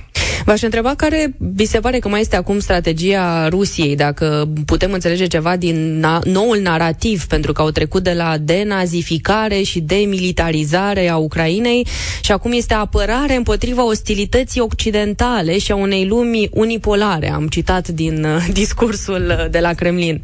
V-aș 0.50 0.62
întreba 0.62 0.96
care 0.96 1.36
vi 1.38 1.66
se 1.66 1.80
pare 1.80 2.00
că 2.00 2.08
mai 2.08 2.20
este 2.20 2.36
acum 2.36 2.60
strategia 2.60 3.48
Rusiei, 3.48 3.96
dacă 3.96 4.50
putem 4.66 4.92
înțelege 4.92 5.26
ceva 5.28 5.58
din 5.58 6.04
na- 6.06 6.24
noul 6.24 6.60
narativ, 6.62 7.26
pentru 7.26 7.52
că 7.52 7.62
au 7.62 7.70
trecut 7.70 8.04
de 8.04 8.14
la 8.14 8.38
denazificare 8.38 9.62
și 9.62 9.80
demilitarizare 9.80 11.10
a 11.10 11.18
Ucrainei 11.18 11.88
și 12.22 12.32
acum 12.32 12.52
este 12.52 12.74
apărare 12.74 13.36
împotriva 13.36 13.86
ostilității 13.86 14.62
occidentale 14.62 15.58
și 15.58 15.72
a 15.72 15.76
unei 15.76 16.08
lumi 16.08 16.50
unipolare. 16.52 17.32
Am 17.32 17.48
citat 17.48 17.88
din 17.88 18.24
uh, 18.24 18.46
discursul 18.62 19.26
uh, 19.40 19.50
de 19.52 19.60
la 19.60 19.74
Kremlin. 19.74 20.24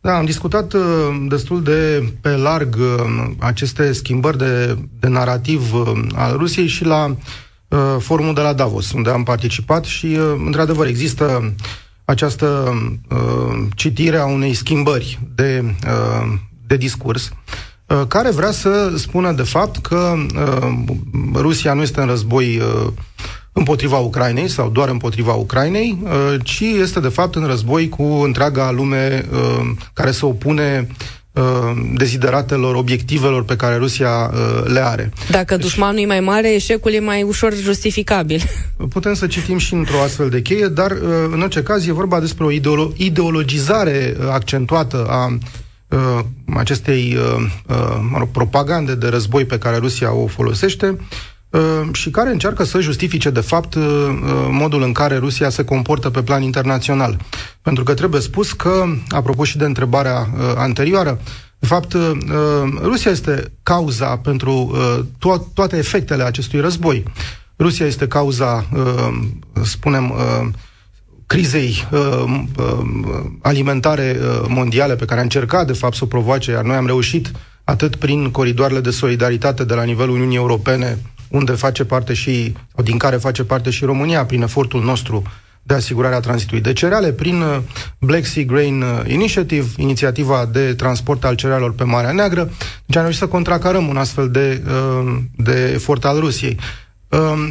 Da, 0.00 0.16
am 0.16 0.24
discutat 0.24 0.72
uh, 0.72 0.82
destul 1.28 1.62
de 1.62 2.08
pe 2.20 2.28
larg 2.28 2.76
uh, 2.78 3.30
aceste 3.38 3.92
schimbări 3.92 4.38
de, 4.38 4.78
de 5.00 5.08
narativ 5.08 5.74
uh, 5.74 5.92
al 6.14 6.36
Rusiei 6.36 6.66
și 6.66 6.84
la 6.84 7.04
uh, 7.04 7.16
forumul 7.98 8.34
de 8.34 8.40
la 8.40 8.52
Davos, 8.52 8.92
unde 8.92 9.10
am 9.10 9.22
participat 9.22 9.84
și, 9.84 10.06
uh, 10.06 10.42
într-adevăr, 10.46 10.86
există 10.86 11.54
această 12.04 12.74
uh, 13.10 13.64
citire 13.74 14.16
a 14.16 14.24
unei 14.24 14.54
schimbări 14.54 15.18
de, 15.34 15.64
uh, 15.86 16.32
de 16.66 16.76
discurs 16.76 17.30
uh, 17.86 18.02
care 18.08 18.30
vrea 18.30 18.50
să 18.50 18.92
spună, 18.96 19.32
de 19.32 19.42
fapt, 19.42 19.76
că 19.76 20.14
uh, 20.34 20.96
Rusia 21.34 21.72
nu 21.74 21.82
este 21.82 22.00
în 22.00 22.06
război 22.06 22.56
uh, 22.58 22.92
împotriva 23.52 23.98
Ucrainei 23.98 24.48
sau 24.48 24.68
doar 24.68 24.88
împotriva 24.88 25.32
Ucrainei, 25.32 25.98
uh, 26.02 26.34
ci 26.42 26.60
este 26.60 27.00
de 27.00 27.08
fapt 27.08 27.34
în 27.34 27.46
război 27.46 27.88
cu 27.88 28.02
întreaga 28.02 28.70
lume 28.70 29.24
uh, 29.32 29.70
care 29.92 30.10
se 30.10 30.26
opune 30.26 30.86
uh, 30.88 30.94
dezideratelor, 31.94 32.74
obiectivelor 32.74 33.44
pe 33.44 33.56
care 33.56 33.76
Rusia 33.76 34.30
le 34.64 34.80
are. 34.80 35.12
Dacă 35.30 35.56
deci, 35.56 35.64
dușmanul 35.64 36.00
e 36.00 36.06
mai 36.06 36.20
mare, 36.20 36.54
eșecul 36.54 36.92
e 36.92 37.00
mai 37.00 37.22
ușor 37.22 37.54
justificabil. 37.54 38.42
Putem 38.88 39.14
să 39.14 39.26
citim 39.26 39.58
și 39.58 39.74
într-o 39.74 40.00
astfel 40.00 40.28
de 40.28 40.42
cheie, 40.42 40.66
dar 40.66 40.90
în 41.32 41.40
orice 41.40 41.62
caz 41.62 41.86
e 41.86 41.92
vorba 41.92 42.20
despre 42.20 42.44
o 42.44 42.50
ideolo- 42.50 42.92
ideologizare 42.96 44.16
accentuată 44.30 45.06
a 45.08 45.38
acestei 46.56 47.16
mă 48.10 48.18
rog, 48.18 48.28
propagande 48.28 48.94
de 48.94 49.08
război 49.08 49.44
pe 49.44 49.58
care 49.58 49.76
Rusia 49.76 50.14
o 50.14 50.26
folosește 50.26 50.86
Uh, 50.86 51.31
și 51.92 52.10
care 52.10 52.30
încearcă 52.30 52.64
să 52.64 52.80
justifice, 52.80 53.30
de 53.30 53.40
fapt, 53.40 53.74
uh, 53.74 53.82
uh, 53.82 54.48
modul 54.50 54.82
în 54.82 54.92
care 54.92 55.16
Rusia 55.16 55.48
se 55.48 55.64
comportă 55.64 56.10
pe 56.10 56.22
plan 56.22 56.42
internațional. 56.42 57.16
Pentru 57.62 57.84
că 57.84 57.94
trebuie 57.94 58.20
spus 58.20 58.52
că, 58.52 58.84
apropo 59.08 59.44
și 59.44 59.56
de 59.56 59.64
întrebarea 59.64 60.28
anterioară, 60.56 61.20
de 61.58 61.66
fapt, 61.66 61.96
Rusia 62.82 63.10
este 63.10 63.52
cauza 63.62 64.16
pentru 64.16 64.76
to- 65.18 65.52
toate 65.54 65.76
efectele 65.76 66.22
acestui 66.22 66.60
război. 66.60 67.02
Rusia 67.58 67.86
este 67.86 68.06
cauza, 68.06 68.66
spunem, 69.62 70.14
crizei 71.26 71.88
alimentare 73.42 74.16
mondiale 74.48 74.96
pe 74.96 75.04
care 75.04 75.20
a 75.20 75.22
încercat, 75.22 75.66
de 75.66 75.72
fapt, 75.72 75.94
să 75.94 76.04
o 76.04 76.06
provoace, 76.06 76.50
iar 76.50 76.64
noi 76.64 76.76
am 76.76 76.86
reușit 76.86 77.30
atât 77.64 77.96
prin 77.96 78.30
coridoarele 78.30 78.80
de 78.80 78.90
solidaritate 78.90 79.64
de 79.64 79.74
la 79.74 79.82
nivelul 79.82 80.14
Uniunii 80.14 80.36
Europene, 80.36 80.98
unde 81.32 81.52
face 81.52 81.84
parte 81.84 82.12
și, 82.12 82.52
sau 82.74 82.84
din 82.84 82.98
care 82.98 83.16
face 83.16 83.44
parte 83.44 83.70
și 83.70 83.84
România, 83.84 84.24
prin 84.24 84.42
efortul 84.42 84.82
nostru 84.82 85.22
de 85.62 85.74
asigurare 85.74 86.14
a 86.14 86.20
tranzitului 86.20 86.62
de 86.62 86.72
cereale, 86.72 87.12
prin 87.12 87.40
uh, 87.40 87.58
Black 87.98 88.24
Sea 88.24 88.42
Grain 88.42 88.82
uh, 88.82 89.00
Initiative, 89.06 89.66
inițiativa 89.76 90.48
de 90.52 90.74
transport 90.74 91.24
al 91.24 91.34
cerealelor 91.34 91.74
pe 91.74 91.84
Marea 91.84 92.12
Neagră. 92.12 92.50
Deci 92.86 92.96
am 92.96 93.02
reușit 93.02 93.20
să 93.20 93.26
contracarăm 93.26 93.88
un 93.88 93.96
astfel 93.96 94.30
de, 94.30 94.62
uh, 94.66 95.18
de 95.36 95.70
efort 95.74 96.04
al 96.04 96.18
Rusiei. 96.18 96.58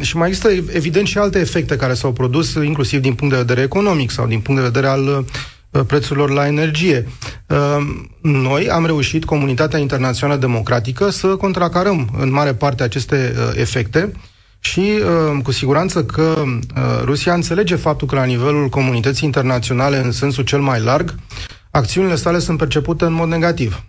Și 0.00 0.16
mai 0.16 0.28
există, 0.28 0.48
evident, 0.48 1.06
și 1.06 1.18
alte 1.18 1.38
efecte 1.38 1.76
care 1.76 1.94
s-au 1.94 2.12
produs, 2.12 2.54
inclusiv 2.54 3.00
din 3.00 3.14
punct 3.14 3.34
de 3.34 3.40
vedere 3.40 3.60
economic 3.60 4.10
sau 4.10 4.26
din 4.26 4.40
punct 4.40 4.60
de 4.60 4.66
vedere 4.66 4.86
al 4.86 5.24
prețurilor 5.86 6.30
la 6.30 6.46
energie. 6.46 7.06
Noi 8.20 8.68
am 8.70 8.86
reușit, 8.86 9.24
comunitatea 9.24 9.78
internațională 9.78 10.40
democratică, 10.40 11.10
să 11.10 11.26
contracarăm 11.26 12.08
în 12.18 12.32
mare 12.32 12.54
parte 12.54 12.82
aceste 12.82 13.34
efecte 13.54 14.12
și 14.60 14.90
cu 15.42 15.52
siguranță 15.52 16.04
că 16.04 16.42
Rusia 17.04 17.34
înțelege 17.34 17.74
faptul 17.76 18.08
că 18.08 18.14
la 18.14 18.24
nivelul 18.24 18.68
comunității 18.68 19.26
internaționale, 19.26 20.04
în 20.04 20.12
sensul 20.12 20.44
cel 20.44 20.60
mai 20.60 20.80
larg, 20.80 21.14
acțiunile 21.70 22.14
sale 22.14 22.38
sunt 22.38 22.58
percepute 22.58 23.04
în 23.04 23.12
mod 23.12 23.28
negativ. 23.28 23.82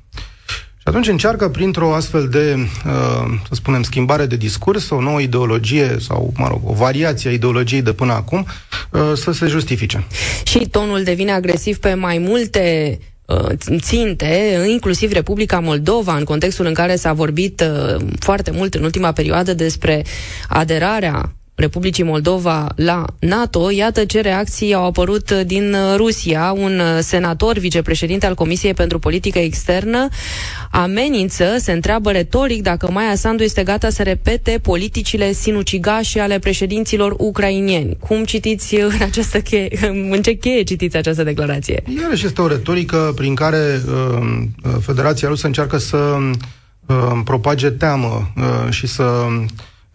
Și 0.83 0.89
atunci 0.89 1.07
încearcă 1.07 1.49
printr-o 1.49 1.93
astfel 1.93 2.27
de, 2.27 2.55
uh, 2.57 3.39
să 3.47 3.55
spunem, 3.55 3.83
schimbare 3.83 4.25
de 4.25 4.35
discurs, 4.35 4.89
o 4.89 5.01
nouă 5.01 5.21
ideologie 5.21 5.95
sau, 5.99 6.33
mă 6.37 6.47
rog, 6.47 6.61
o 6.65 6.73
variație 6.73 7.29
a 7.29 7.33
ideologiei 7.33 7.81
de 7.81 7.93
până 7.93 8.13
acum, 8.13 8.45
uh, 8.91 9.01
să 9.15 9.31
se 9.31 9.47
justifice. 9.47 10.03
Și 10.43 10.59
tonul 10.59 11.03
devine 11.03 11.31
agresiv 11.31 11.77
pe 11.77 11.93
mai 11.93 12.17
multe 12.17 12.97
uh, 13.25 13.77
ținte, 13.79 14.63
inclusiv 14.67 15.11
Republica 15.11 15.59
Moldova, 15.59 16.15
în 16.15 16.23
contextul 16.23 16.65
în 16.65 16.73
care 16.73 16.95
s-a 16.95 17.13
vorbit 17.13 17.63
foarte 18.19 18.51
mult 18.51 18.73
în 18.73 18.83
ultima 18.83 19.11
perioadă 19.11 19.53
despre 19.53 20.05
aderarea 20.47 21.33
Republicii 21.55 22.03
Moldova 22.03 22.71
la 22.75 23.05
NATO, 23.19 23.71
iată 23.71 24.05
ce 24.05 24.21
reacții 24.21 24.73
au 24.73 24.85
apărut 24.85 25.31
din 25.31 25.75
Rusia. 25.95 26.53
Un 26.57 26.81
senator, 26.99 27.57
vicepreședinte 27.57 28.25
al 28.25 28.35
Comisiei 28.35 28.73
pentru 28.73 28.99
Politică 28.99 29.39
Externă, 29.39 30.07
amenință, 30.71 31.45
se 31.57 31.71
întreabă 31.71 32.11
retoric 32.11 32.61
dacă 32.61 32.91
Maia 32.91 33.15
Sandu 33.15 33.43
este 33.43 33.63
gata 33.63 33.89
să 33.89 34.03
repete 34.03 34.59
politicile 34.61 35.31
sinucigașe 35.31 36.19
ale 36.19 36.39
președinților 36.39 37.15
ucrainieni. 37.17 37.97
Cum 37.99 38.23
citiți 38.23 38.75
în 38.75 39.01
această 39.01 39.39
cheie, 39.39 39.69
în 40.11 40.21
ce 40.21 40.33
cheie 40.33 40.63
citiți 40.63 40.97
această 40.97 41.23
declarație? 41.23 41.83
Iarăși 42.01 42.25
este 42.25 42.41
o 42.41 42.47
retorică 42.47 43.11
prin 43.15 43.35
care 43.35 43.81
uh, 43.87 44.77
Federația 44.81 45.27
Rusă 45.27 45.45
încearcă 45.45 45.77
să 45.77 45.97
uh, 45.97 47.21
propage 47.23 47.69
teamă 47.69 48.31
uh, 48.35 48.71
și 48.71 48.87
să 48.87 49.03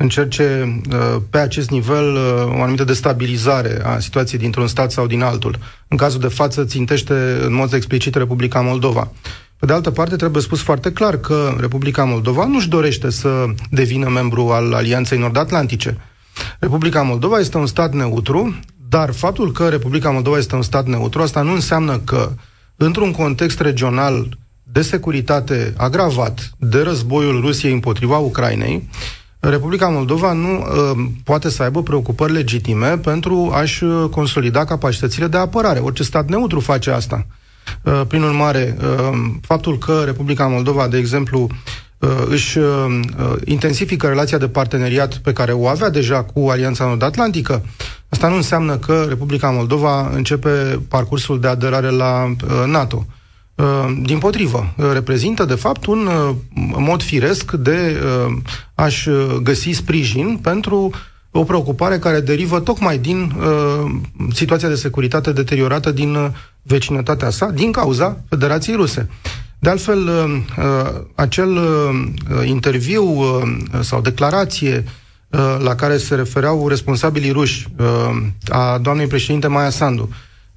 încerce 0.01 0.81
uh, 0.91 1.17
pe 1.31 1.39
acest 1.39 1.71
nivel 1.71 2.15
uh, 2.15 2.59
o 2.59 2.63
anumită 2.63 2.85
destabilizare 2.85 3.81
a 3.85 3.99
situației 3.99 4.41
dintr-un 4.41 4.67
stat 4.67 4.91
sau 4.93 5.07
din 5.07 5.23
altul. 5.23 5.59
În 5.89 5.97
cazul 5.97 6.21
de 6.21 6.29
față 6.29 6.65
țintește 6.65 7.39
în 7.43 7.55
mod 7.55 7.73
explicit 7.73 8.15
Republica 8.15 8.61
Moldova. 8.61 9.13
Pe 9.59 9.67
de 9.67 9.73
altă 9.73 9.91
parte, 9.91 10.17
trebuie 10.17 10.43
spus 10.43 10.63
foarte 10.63 10.93
clar 10.93 11.17
că 11.17 11.55
Republica 11.61 12.05
Moldova 12.05 12.47
nu-și 12.47 12.69
dorește 12.69 13.11
să 13.11 13.45
devină 13.71 14.09
membru 14.09 14.49
al 14.49 14.73
Alianței 14.73 15.19
Nord-Atlantice. 15.19 15.97
Republica 16.59 17.03
Moldova 17.03 17.39
este 17.39 17.57
un 17.59 17.67
stat 17.67 17.93
neutru, 17.93 18.61
dar 18.89 19.13
faptul 19.13 19.53
că 19.53 19.69
Republica 19.69 20.11
Moldova 20.11 20.39
este 20.39 20.55
un 20.55 20.63
stat 20.63 20.87
neutru, 20.87 21.23
asta 21.23 21.43
nu 21.43 21.53
înseamnă 21.53 21.99
că, 21.99 22.33
într-un 22.77 23.11
context 23.11 23.61
regional 23.61 24.39
de 24.63 24.83
securitate 24.83 25.75
agravat 25.77 26.51
de 26.59 26.83
războiul 26.83 27.41
Rusiei 27.41 27.73
împotriva 27.73 28.19
Ucrainei, 28.19 28.89
Republica 29.40 29.88
Moldova 29.88 30.33
nu 30.33 30.59
uh, 30.59 31.05
poate 31.24 31.51
să 31.51 31.62
aibă 31.62 31.83
preocupări 31.83 32.33
legitime 32.33 32.98
pentru 32.98 33.51
a-și 33.55 33.85
uh, 33.85 34.09
consolida 34.11 34.64
capacitățile 34.64 35.27
de 35.27 35.37
apărare. 35.37 35.79
Orice 35.79 36.03
stat 36.03 36.29
neutru 36.29 36.61
face 36.61 36.90
asta. 36.90 37.27
Uh, 37.83 38.03
prin 38.09 38.22
urmare, 38.22 38.77
uh, 38.81 39.18
faptul 39.40 39.79
că 39.79 40.03
Republica 40.05 40.46
Moldova, 40.46 40.88
de 40.88 40.96
exemplu, 40.96 41.48
uh, 41.98 42.09
își 42.29 42.59
uh, 42.59 42.64
uh, 43.18 43.35
intensifică 43.44 44.07
relația 44.07 44.38
de 44.38 44.48
parteneriat 44.48 45.14
pe 45.16 45.33
care 45.33 45.53
o 45.53 45.66
avea 45.66 45.90
deja 45.90 46.22
cu 46.22 46.48
Alianța 46.48 46.85
Nord-Atlantică, 46.85 47.62
asta 48.09 48.29
nu 48.29 48.35
înseamnă 48.35 48.77
că 48.77 49.05
Republica 49.09 49.51
Moldova 49.51 50.11
începe 50.14 50.81
parcursul 50.88 51.40
de 51.40 51.48
aderare 51.48 51.90
la 51.90 52.24
uh, 52.24 52.64
NATO. 52.66 53.07
Uh, 53.59 53.97
din 54.03 54.18
potrivă, 54.18 54.73
uh, 54.77 54.90
reprezintă, 54.92 55.44
de 55.44 55.55
fapt, 55.55 55.87
un 55.87 56.07
uh, 56.07 56.35
mod 56.77 57.03
firesc 57.03 57.53
de 57.53 58.03
a-și 58.75 59.11
găsi 59.42 59.71
sprijin 59.71 60.38
pentru 60.42 60.90
o 61.31 61.44
preocupare 61.44 61.99
care 61.99 62.21
derivă 62.21 62.61
tocmai 62.61 62.99
din 62.99 63.33
situația 64.33 64.68
de 64.68 64.75
securitate 64.75 65.33
deteriorată 65.33 65.90
din 65.90 66.35
vecinătatea 66.62 67.31
sa, 67.31 67.47
din 67.51 67.73
cauza 67.73 68.21
Federației 68.29 68.77
Ruse. 68.77 69.09
De 69.59 69.71
altfel, 69.71 70.11
acel 71.14 71.59
interviu 72.44 73.25
sau 73.81 74.01
declarație 74.01 74.85
la 75.59 75.75
care 75.75 75.97
se 75.97 76.14
refereau 76.14 76.68
responsabilii 76.68 77.33
ruși 77.33 77.68
a 78.49 78.79
doamnei 78.79 79.07
președinte 79.07 79.47
Maia 79.47 79.71
Sandu, 79.71 80.09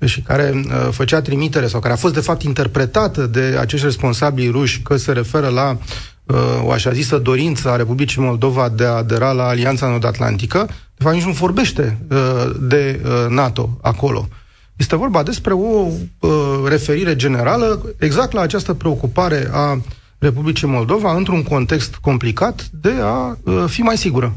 și 0.06 0.22
care 0.22 0.52
uh, 0.56 0.88
făcea 0.92 1.22
trimitere 1.22 1.68
sau 1.68 1.80
care 1.80 1.94
a 1.94 1.98
fost 1.98 2.14
de 2.14 2.20
fapt 2.20 2.44
interpretată 2.44 3.26
de 3.26 3.58
acești 3.60 3.86
responsabili 3.86 4.52
ruși 4.52 4.82
că 4.82 4.98
se 4.98 5.12
referă 5.12 5.48
la 5.48 5.78
uh, 6.24 6.36
o 6.64 6.72
așa 6.72 6.92
zisă 6.92 7.18
dorință 7.18 7.70
a 7.70 7.76
Republicii 7.76 8.22
Moldova 8.22 8.70
de 8.70 8.86
a 8.86 8.92
adera 8.92 9.32
la 9.32 9.48
Alianța 9.48 9.88
Nord-Atlantică, 9.88 10.66
de 10.96 11.04
fapt 11.04 11.16
nici 11.16 11.26
nu 11.26 11.32
vorbește 11.32 11.98
uh, 12.10 12.56
de 12.60 13.02
uh, 13.04 13.26
NATO 13.30 13.78
acolo. 13.82 14.28
Este 14.76 14.96
vorba 14.96 15.24
despre 15.24 15.54
o 15.54 15.88
uh, 16.20 16.32
referire 16.66 17.16
generală 17.16 17.86
exact 17.98 18.32
la 18.32 18.42
această 18.42 18.74
preocupare 18.74 19.50
a 19.52 19.82
Republicii 20.22 20.68
Moldova 20.68 21.16
într-un 21.16 21.44
context 21.44 21.96
complicat 21.96 22.70
de 22.82 22.94
a 23.02 23.38
uh, 23.44 23.64
fi 23.68 23.82
mai 23.82 23.98
sigură. 23.98 24.34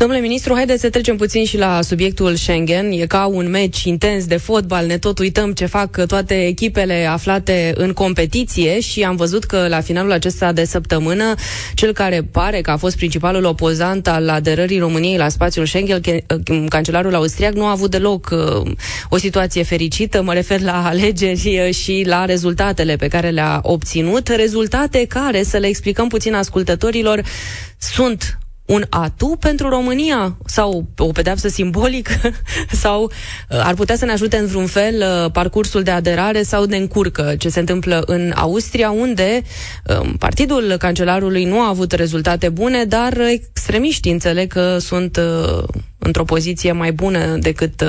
Domnule 0.00 0.20
ministru, 0.20 0.54
haideți 0.54 0.80
să 0.80 0.90
trecem 0.90 1.16
puțin 1.16 1.44
și 1.44 1.58
la 1.58 1.82
subiectul 1.82 2.34
Schengen. 2.34 2.90
E 2.90 3.06
ca 3.06 3.26
un 3.26 3.50
meci 3.50 3.84
intens 3.84 4.24
de 4.26 4.36
fotbal, 4.36 4.86
ne 4.86 4.98
tot 4.98 5.18
uităm 5.18 5.52
ce 5.52 5.66
fac 5.66 6.06
toate 6.06 6.46
echipele 6.46 7.06
aflate 7.10 7.72
în 7.76 7.92
competiție 7.92 8.80
și 8.80 9.02
am 9.02 9.16
văzut 9.16 9.44
că 9.44 9.66
la 9.68 9.80
finalul 9.80 10.12
acesta 10.12 10.52
de 10.52 10.64
săptămână, 10.64 11.34
cel 11.74 11.92
care 11.92 12.28
pare 12.32 12.60
că 12.60 12.70
a 12.70 12.76
fost 12.76 12.96
principalul 12.96 13.44
opozant 13.44 14.08
al 14.08 14.28
aderării 14.28 14.78
României 14.78 15.16
la 15.16 15.28
spațiul 15.28 15.66
Schengen, 15.66 16.00
cancelarul 16.68 17.14
austriac, 17.14 17.52
nu 17.52 17.64
a 17.64 17.70
avut 17.70 17.90
deloc 17.90 18.28
uh, 18.32 18.72
o 19.08 19.16
situație 19.16 19.62
fericită. 19.62 20.22
Mă 20.22 20.32
refer 20.32 20.60
la 20.60 20.86
alegeri 20.86 21.60
uh, 21.66 21.74
și 21.74 22.04
la 22.06 22.24
rezultatele 22.24 22.96
pe 22.96 23.08
care 23.08 23.28
le-a 23.28 23.60
obținut. 23.62 24.28
Rezultate 24.28 25.06
care, 25.08 25.19
să 25.42 25.56
le 25.56 25.66
explicăm 25.66 26.08
puțin 26.08 26.34
ascultătorilor, 26.34 27.22
sunt 27.78 28.38
un 28.70 28.84
atu 28.88 29.36
pentru 29.40 29.68
România? 29.68 30.36
Sau 30.44 30.86
o 30.96 31.12
pedeapsă 31.12 31.48
simbolică? 31.48 32.12
Sau 32.82 33.02
uh, 33.02 33.60
ar 33.62 33.74
putea 33.74 33.96
să 33.96 34.04
ne 34.04 34.12
ajute 34.12 34.36
în 34.36 34.46
vreun 34.46 34.66
fel 34.66 34.94
uh, 35.24 35.30
parcursul 35.30 35.82
de 35.82 35.90
aderare 35.90 36.42
sau 36.42 36.66
de 36.66 36.76
încurcă? 36.76 37.34
Ce 37.38 37.48
se 37.48 37.60
întâmplă 37.60 38.02
în 38.06 38.32
Austria, 38.36 38.90
unde 38.90 39.42
um, 40.00 40.16
partidul 40.16 40.74
cancelarului 40.78 41.44
nu 41.44 41.60
a 41.60 41.68
avut 41.68 41.92
rezultate 41.92 42.48
bune, 42.48 42.84
dar 42.84 43.20
extremiștii 43.20 44.12
înțeleg 44.12 44.52
că 44.52 44.78
sunt 44.78 45.16
uh, 45.16 45.62
într-o 45.98 46.24
poziție 46.24 46.72
mai 46.72 46.92
bună 46.92 47.36
decât 47.40 47.84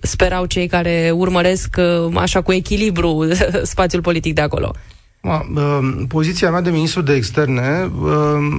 sperau 0.00 0.46
cei 0.46 0.66
care 0.66 1.12
urmăresc 1.14 1.76
așa 2.14 2.42
cu 2.42 2.52
echilibru 2.52 3.28
spațiul 3.62 4.02
politic 4.02 4.34
de 4.34 4.40
acolo. 4.40 4.74
Uh, 5.26 5.78
poziția 6.08 6.50
mea 6.50 6.60
de 6.60 6.70
ministru 6.70 7.02
de 7.02 7.14
externe 7.14 7.90
uh, 8.00 8.10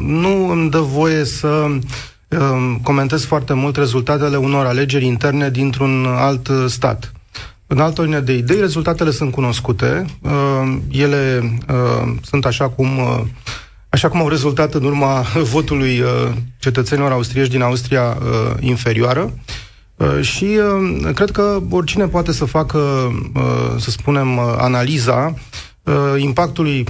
nu 0.01 0.49
îmi 0.49 0.69
dă 0.69 0.79
voie 0.79 1.23
să 1.23 1.47
uh, 2.27 2.75
comentez 2.81 3.23
foarte 3.25 3.53
mult 3.53 3.75
rezultatele 3.75 4.37
unor 4.37 4.65
alegeri 4.65 5.05
interne 5.05 5.49
dintr-un 5.49 6.05
alt 6.05 6.49
stat. 6.67 7.11
În 7.67 7.79
altă 7.79 8.01
ordine 8.01 8.19
de 8.19 8.33
idei, 8.33 8.59
rezultatele 8.59 9.11
sunt 9.11 9.31
cunoscute. 9.31 10.05
Ele 10.91 11.51
sunt 12.21 12.45
așa 12.45 12.69
cum 12.69 12.89
așa 13.89 14.09
cum 14.09 14.19
au 14.19 14.27
rezultat 14.27 14.73
în 14.73 14.83
urma 14.83 15.21
votului 15.53 16.03
cetățenilor 16.59 17.11
austrieși 17.11 17.49
din 17.49 17.61
Austria 17.61 18.17
inferioară. 18.59 19.33
Și 20.21 20.59
cred 21.13 21.31
că 21.31 21.61
oricine 21.69 22.07
poate 22.07 22.31
să 22.31 22.45
facă, 22.45 23.11
să 23.79 23.89
spunem, 23.89 24.39
analiza 24.39 25.33
uh, 25.87 26.21
impactului 26.21 26.85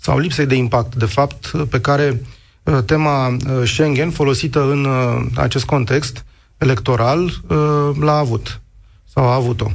sau 0.00 0.18
lipsei 0.18 0.46
de 0.46 0.54
impact, 0.54 0.94
de 0.94 1.04
fapt, 1.04 1.50
pe 1.70 1.80
care 1.80 2.22
uh, 2.62 2.78
tema 2.86 3.28
uh, 3.28 3.36
Schengen, 3.64 4.10
folosită 4.10 4.70
în 4.70 4.84
uh, 4.84 5.26
acest 5.34 5.64
context 5.64 6.24
electoral, 6.56 7.24
uh, 7.24 7.90
l-a 8.00 8.16
avut 8.16 8.60
sau 9.12 9.24
a 9.24 9.34
avut-o. 9.34 9.70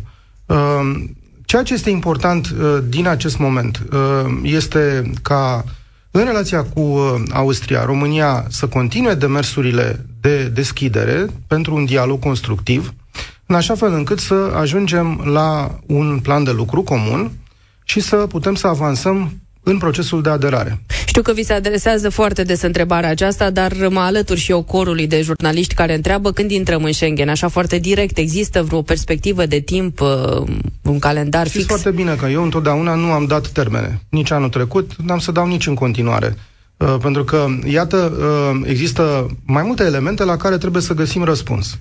Uh, 0.45 1.03
ceea 1.45 1.63
ce 1.63 1.73
este 1.73 1.89
important 1.89 2.49
uh, 2.49 2.77
din 2.87 3.07
acest 3.07 3.37
moment 3.37 3.81
uh, 3.91 4.39
este 4.43 5.11
ca 5.21 5.63
în 6.11 6.23
relația 6.25 6.63
cu 6.63 6.79
uh, 6.79 7.21
Austria, 7.33 7.85
România 7.85 8.45
să 8.49 8.67
continue 8.67 9.13
demersurile 9.13 10.05
de 10.21 10.43
deschidere 10.43 11.25
pentru 11.47 11.75
un 11.75 11.85
dialog 11.85 12.19
constructiv, 12.19 12.93
în 13.45 13.55
așa 13.55 13.75
fel 13.75 13.93
încât 13.93 14.19
să 14.19 14.53
ajungem 14.55 15.21
la 15.25 15.79
un 15.85 16.19
plan 16.23 16.43
de 16.43 16.51
lucru 16.51 16.81
comun 16.81 17.31
și 17.89 17.99
să 17.99 18.15
putem 18.15 18.55
să 18.55 18.67
avansăm 18.67 19.31
în 19.63 19.77
procesul 19.77 20.21
de 20.21 20.29
aderare. 20.29 20.81
Știu 21.05 21.21
că 21.21 21.33
vi 21.33 21.43
se 21.43 21.53
adresează 21.53 22.09
foarte 22.09 22.43
des 22.43 22.61
întrebarea 22.61 23.09
aceasta, 23.09 23.49
dar 23.49 23.73
mă 23.89 23.99
alătur 23.99 24.37
și 24.37 24.51
eu 24.51 24.63
corului 24.63 25.07
de 25.07 25.21
jurnaliști 25.21 25.73
care 25.73 25.95
întreabă 25.95 26.31
când 26.31 26.51
intrăm 26.51 26.83
în 26.83 26.91
Schengen, 26.91 27.29
așa 27.29 27.47
foarte 27.47 27.77
direct. 27.77 28.17
Există 28.17 28.63
vreo 28.63 28.81
perspectivă 28.81 29.45
de 29.45 29.59
timp, 29.59 29.99
uh, 29.99 30.07
un 30.83 30.99
calendar 30.99 31.47
Știți 31.47 31.57
fix? 31.57 31.67
foarte 31.67 31.91
bine 31.91 32.15
că 32.15 32.25
eu 32.25 32.43
întotdeauna 32.43 32.95
nu 32.95 33.11
am 33.11 33.25
dat 33.25 33.47
termene. 33.47 34.01
Nici 34.09 34.31
anul 34.31 34.49
trecut, 34.49 34.91
n-am 35.03 35.19
să 35.19 35.31
dau 35.31 35.47
nici 35.47 35.67
în 35.67 35.75
continuare. 35.75 36.35
Uh, 36.77 36.95
pentru 37.01 37.23
că, 37.23 37.45
iată, 37.65 37.97
uh, 38.19 38.61
există 38.65 39.27
mai 39.45 39.63
multe 39.63 39.83
elemente 39.83 40.23
la 40.23 40.37
care 40.37 40.57
trebuie 40.57 40.81
să 40.81 40.93
găsim 40.93 41.23
răspuns. 41.23 41.79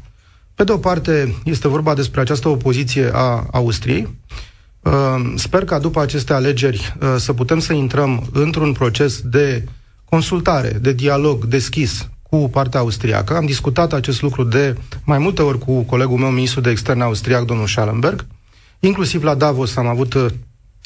Pe 0.55 0.65
de 0.65 0.73
o 0.73 0.77
parte, 0.77 1.35
este 1.45 1.69
vorba 1.69 1.95
despre 1.95 2.21
această 2.21 2.49
opoziție 2.49 3.11
a 3.13 3.47
Austriei, 3.53 4.01
Ehm, 4.01 4.09
sper 5.35 5.65
ca 5.65 5.79
după 5.79 6.01
aceste 6.01 6.33
alegeri 6.33 6.97
eh, 7.01 7.15
să 7.17 7.33
putem 7.33 7.59
să 7.59 7.73
intrăm 7.73 8.27
într-un 8.33 8.73
proces 8.73 9.21
de 9.21 9.65
consultare, 10.05 10.69
de 10.69 10.93
dialog 10.93 11.45
deschis 11.45 12.09
cu 12.23 12.37
partea 12.37 12.81
austriacă. 12.81 13.37
Am 13.37 13.47
discutat 13.47 13.93
acest 13.93 14.23
lucru 14.23 14.45
de 14.45 14.77
mai 15.05 15.19
multe 15.19 15.43
ori 15.43 15.59
cu 15.59 15.81
colegul 15.81 16.19
meu, 16.19 16.31
ministru 16.31 16.61
de 16.61 16.71
externe 16.71 17.03
austriac, 17.03 17.45
domnul 17.45 17.67
Schallenberg. 17.67 18.27
Inclusiv 18.81 19.23
la 19.23 19.35
Davos 19.35 19.77
am 19.77 19.87
avut 19.87 20.15
eh, 20.15 20.27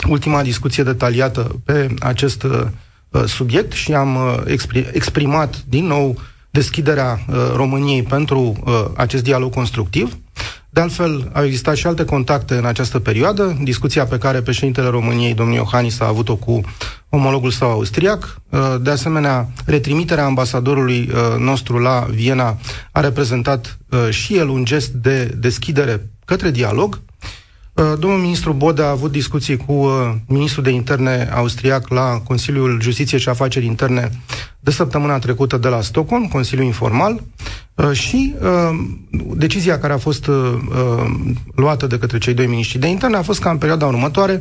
ultima 0.09 0.43
discuție 0.43 0.83
detaliată 0.83 1.61
pe 1.65 1.95
acest 1.99 2.45
eh, 2.45 3.25
subiect 3.27 3.73
și 3.73 3.95
am 3.95 4.19
exprimat 4.93 5.63
din 5.69 5.87
nou 5.87 6.19
deschiderea 6.51 7.21
României 7.55 8.03
pentru 8.03 8.63
acest 8.97 9.23
dialog 9.23 9.55
constructiv. 9.55 10.17
De 10.75 10.81
altfel, 10.81 11.31
au 11.33 11.45
existat 11.45 11.77
și 11.77 11.87
alte 11.87 12.05
contacte 12.05 12.55
în 12.55 12.65
această 12.65 12.99
perioadă, 12.99 13.59
discuția 13.63 14.07
pe 14.07 14.19
care 14.19 14.43
președintele 14.43 14.89
României, 14.89 15.35
domnul 15.35 15.55
Iohannis, 15.55 16.01
a 16.01 16.07
avut-o 16.07 16.37
cu 16.37 16.61
omologul 17.09 17.51
său 17.51 17.71
austriac. 17.71 18.41
De 18.81 18.91
asemenea, 18.91 19.49
retrimiterea 19.67 20.25
ambasadorului 20.25 21.11
nostru 21.39 21.79
la 21.79 22.07
Viena 22.11 22.59
a 22.93 23.01
reprezentat 23.01 23.79
și 24.11 24.37
el 24.37 24.49
un 24.49 24.65
gest 24.65 24.91
de 24.91 25.25
deschidere 25.25 26.11
către 26.25 26.51
dialog. 26.51 27.01
Uh, 27.75 27.93
domnul 27.99 28.19
ministru 28.19 28.53
Bode 28.53 28.83
a 28.83 28.91
avut 28.91 29.11
discuții 29.11 29.57
cu 29.57 29.73
uh, 29.73 30.15
ministrul 30.27 30.65
de 30.65 30.71
interne 30.71 31.29
austriac 31.35 31.89
la 31.89 32.21
Consiliul 32.25 32.81
Justiție 32.81 33.19
și 33.19 33.29
Afaceri 33.29 33.67
Interne 33.67 34.11
de 34.61 34.71
săptămâna 34.71 35.19
trecută 35.19 35.57
de 35.57 35.69
la 35.69 35.81
Stockholm, 35.81 36.29
Consiliul 36.29 36.67
Informal, 36.67 37.23
uh, 37.75 37.91
și 37.93 38.35
decizia 39.35 39.79
care 39.79 39.93
a 39.93 39.99
fost 39.99 40.31
luată 41.55 41.87
de 41.87 41.99
către 41.99 42.19
cei 42.19 42.35
doi 42.35 42.47
miniștri 42.47 42.79
de 42.79 42.87
interne 42.87 43.17
a 43.17 43.23
fost 43.23 43.41
ca 43.41 43.51
în 43.51 43.59
perioada 43.59 43.87
următoare 43.87 44.41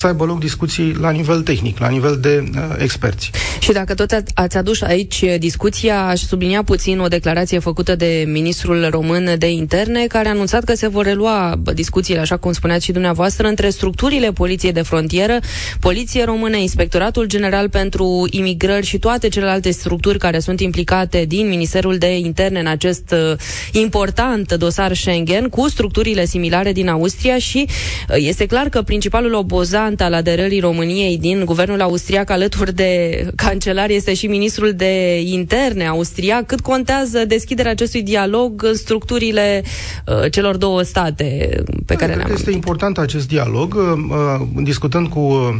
să 0.00 0.06
aibă 0.06 0.24
loc 0.24 0.38
discuții 0.38 0.94
la 0.94 1.10
nivel 1.10 1.42
tehnic, 1.42 1.78
la 1.78 1.88
nivel 1.88 2.18
de 2.20 2.44
uh, 2.54 2.74
experți. 2.78 3.30
Și 3.58 3.72
dacă 3.72 3.94
tot 3.94 4.22
ați 4.34 4.56
adus 4.56 4.82
aici 4.82 5.24
discuția, 5.38 6.06
aș 6.06 6.20
sublinia 6.20 6.62
puțin 6.62 6.98
o 6.98 7.08
declarație 7.08 7.58
făcută 7.58 7.96
de 7.96 8.24
ministrul 8.26 8.88
român 8.90 9.34
de 9.38 9.50
interne, 9.50 10.06
care 10.06 10.28
a 10.28 10.30
anunțat 10.30 10.64
că 10.64 10.74
se 10.74 10.88
vor 10.88 11.04
relua 11.04 11.60
discuțiile, 11.74 12.20
așa 12.20 12.36
cum 12.36 12.52
spuneați 12.52 12.84
și 12.84 12.92
dumneavoastră, 12.92 13.48
între 13.48 13.70
structurile 13.70 14.32
Poliției 14.32 14.72
de 14.72 14.82
Frontieră, 14.82 15.38
Poliție 15.80 16.24
Română, 16.24 16.56
Inspectoratul 16.56 17.24
General 17.26 17.68
pentru 17.68 18.26
Imigrări 18.30 18.86
și 18.86 18.98
toate 18.98 19.28
celelalte 19.28 19.70
structuri 19.70 20.18
care 20.18 20.38
sunt 20.38 20.60
implicate 20.60 21.24
din 21.28 21.48
Ministerul 21.48 21.98
de 21.98 22.16
Interne 22.18 22.60
în 22.60 22.66
acest 22.66 23.14
uh, 23.32 23.38
important 23.72 24.52
dosar 24.52 24.94
Schengen, 24.94 25.48
cu 25.48 25.68
structurile 25.68 26.24
similare 26.24 26.72
din 26.72 26.88
Austria 26.88 27.38
și 27.38 27.66
uh, 27.68 28.16
este 28.18 28.46
clar 28.46 28.68
că 28.68 28.82
principalul 28.82 29.34
obozan 29.34 29.88
important 29.90 30.14
al 30.14 30.18
aderării 30.18 30.60
României 30.60 31.18
din 31.18 31.44
guvernul 31.44 31.80
austriac 31.80 32.30
alături 32.30 32.74
de 32.74 33.26
cancelar 33.36 33.90
este 33.90 34.14
și 34.14 34.26
ministrul 34.26 34.72
de 34.72 35.20
interne 35.20 35.86
austriac. 35.86 36.46
Cât 36.46 36.60
contează 36.60 37.24
deschiderea 37.24 37.70
acestui 37.70 38.02
dialog 38.02 38.62
în 38.62 38.74
structurile 38.74 39.62
uh, 40.06 40.30
celor 40.30 40.56
două 40.56 40.82
state 40.82 41.62
pe 41.86 41.94
da, 41.94 41.94
care 41.94 42.14
le-am 42.14 42.30
Este 42.32 42.50
important 42.50 42.98
acest 42.98 43.28
dialog. 43.28 43.74
Uh, 43.74 43.82
uh, 44.10 44.62
discutând 44.62 45.08
cu 45.08 45.18
uh, 45.18 45.56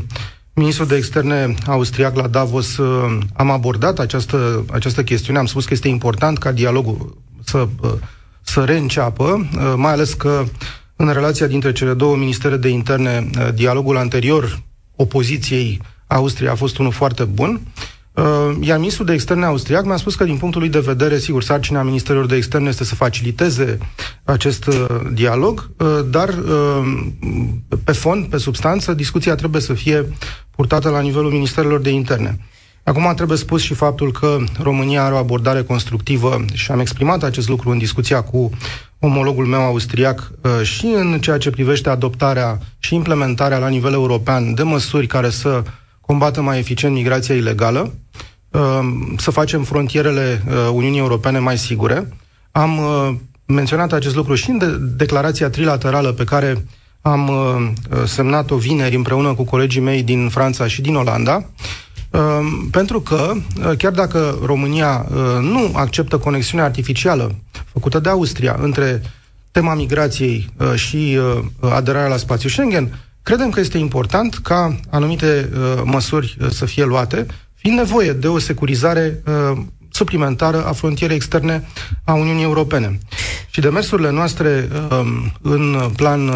ministrul 0.55 0.87
de 0.87 0.97
externe 0.97 1.55
austriac 1.67 2.17
la 2.17 2.27
Davos, 2.27 2.77
uh, 2.77 3.19
am 3.37 3.51
abordat 3.51 3.99
această, 3.99 4.65
această 4.73 5.03
chestiune. 5.03 5.39
Am 5.39 5.47
spus 5.47 5.65
că 5.65 5.75
este 5.75 5.89
important 5.89 6.39
ca 6.39 6.53
dialogul 6.53 7.17
să, 7.45 7.69
uh, 7.83 7.91
să 8.43 8.61
reînceapă, 8.61 9.25
uh, 9.25 9.73
mai 9.77 9.93
ales 9.93 10.13
că 10.13 10.45
în 11.01 11.13
relația 11.13 11.47
dintre 11.47 11.73
cele 11.73 11.95
două 11.95 12.17
ministere 12.17 12.57
de 12.57 12.69
interne, 12.69 13.31
uh, 13.39 13.49
dialogul 13.55 13.97
anterior 13.97 14.63
opoziției 14.97 15.81
Austria 16.07 16.51
a 16.51 16.55
fost 16.55 16.79
unul 16.79 16.93
foarte 16.93 17.25
bun. 17.25 17.61
Uh, 18.15 18.57
iar 18.61 18.79
ministrul 18.79 19.07
de 19.07 19.13
externe 19.13 19.45
austriac 19.45 19.85
mi-a 19.85 19.97
spus 19.97 20.15
că, 20.15 20.25
din 20.25 20.37
punctul 20.37 20.61
lui 20.61 20.71
de 20.71 20.79
vedere, 20.79 21.19
sigur, 21.19 21.43
sarcina 21.43 21.83
Ministerilor 21.83 22.27
de 22.27 22.37
Externe 22.37 22.69
este 22.69 22.85
să 22.85 22.95
faciliteze 22.95 23.79
acest 24.25 24.67
uh, 24.67 24.87
dialog, 25.13 25.71
dar 26.11 26.35
pe 27.85 27.93
fond, 27.93 28.27
pe 28.27 28.37
substanță, 28.39 28.95
discuția 28.95 29.35
trebuie 29.35 29.61
să 29.61 29.73
fie 29.73 30.07
purtată 30.51 30.89
la 30.89 31.01
nivelul 31.01 31.31
Ministerilor 31.31 31.81
de 31.81 31.91
Interne. 31.91 32.39
Acum 32.85 33.13
trebuie 33.15 33.39
spus 33.39 33.63
și 33.63 33.75
faptul 33.75 34.13
că 34.13 34.39
România 34.63 35.05
are 35.05 35.15
o 35.15 35.17
abordare 35.17 35.63
constructivă 35.63 36.45
și 36.53 36.71
am 36.71 36.81
exprimat 36.81 37.23
acest 37.23 37.49
lucru 37.49 37.71
în 37.71 37.79
discuția 37.79 38.23
cu 38.23 38.51
omologul 38.99 39.47
meu 39.47 39.61
austriac 39.61 40.33
uh, 40.43 40.67
și 40.67 40.87
în 40.95 41.19
ceea 41.21 41.39
ce 41.39 41.51
privește 41.51 41.89
adoptarea 41.89 42.59
și 42.79 42.95
implementarea 42.95 43.59
la 43.59 43.69
nivel 43.69 43.93
european 43.93 44.55
de 44.55 44.63
măsuri 44.63 45.07
care 45.07 45.31
să 45.31 45.63
combată 46.01 46.43
mai 46.43 46.59
eficient 46.59 46.95
migrația 46.95 47.35
ilegală, 47.35 47.95
uh, 48.51 48.81
să 49.17 49.31
facem 49.31 49.63
frontierele 49.63 50.43
uh, 50.47 50.55
Uniunii 50.73 50.99
Europene 50.99 51.39
mai 51.39 51.59
sigure. 51.59 52.09
Am 52.51 52.81
menționat 53.47 53.93
acest 53.93 54.15
lucru 54.15 54.35
și 54.35 54.51
în 54.51 54.79
declarația 54.97 55.51
trilaterală 55.51 56.13
pe 56.13 56.25
care 56.25 56.65
am 57.01 57.31
semnat-o 58.05 58.57
vineri 58.57 58.95
împreună 58.97 59.35
cu 59.35 59.45
colegii 59.45 59.81
mei 59.81 60.03
din 60.03 60.29
Franța 60.29 60.67
și 60.67 60.81
din 60.81 60.95
Olanda 60.95 61.33
Ehm, 61.33 61.90
pentru 62.71 63.01
că, 63.01 63.33
eh, 63.35 63.77
chiar 63.77 63.93
dacă 63.93 64.39
România 64.45 65.07
eh, 65.11 65.17
nu 65.41 65.71
acceptă 65.75 66.19
conexiunea 66.19 66.67
artificială 66.67 67.35
făcută 67.73 67.99
de 67.99 68.09
Austria 68.09 68.57
între 68.61 69.03
tema 69.51 69.75
migrației 69.75 70.49
eh, 70.59 70.75
și 70.75 71.19
aderarea 71.61 72.09
la 72.09 72.17
spațiul 72.17 72.51
Schengen, 72.51 72.99
credem 73.23 73.51
că 73.51 73.61
este 73.61 73.79
important 73.79 74.35
ca 74.35 74.77
anumite 74.91 75.51
măsuri 75.85 76.37
să 76.51 76.65
fie 76.65 76.85
luate, 76.85 77.27
fiind 77.55 77.77
nevoie 77.79 78.13
de 78.13 78.29
o 78.29 78.39
securizare 78.39 79.23
suplimentară 79.91 80.65
a 80.65 80.73
frontierei 80.73 81.17
externe 81.17 81.67
a 82.05 82.13
Uniunii 82.13 82.43
Europene. 82.43 82.99
Și 83.51 83.61
demersurile 83.61 84.11
noastre 84.11 84.69
în 85.43 85.91
plan, 85.97 86.31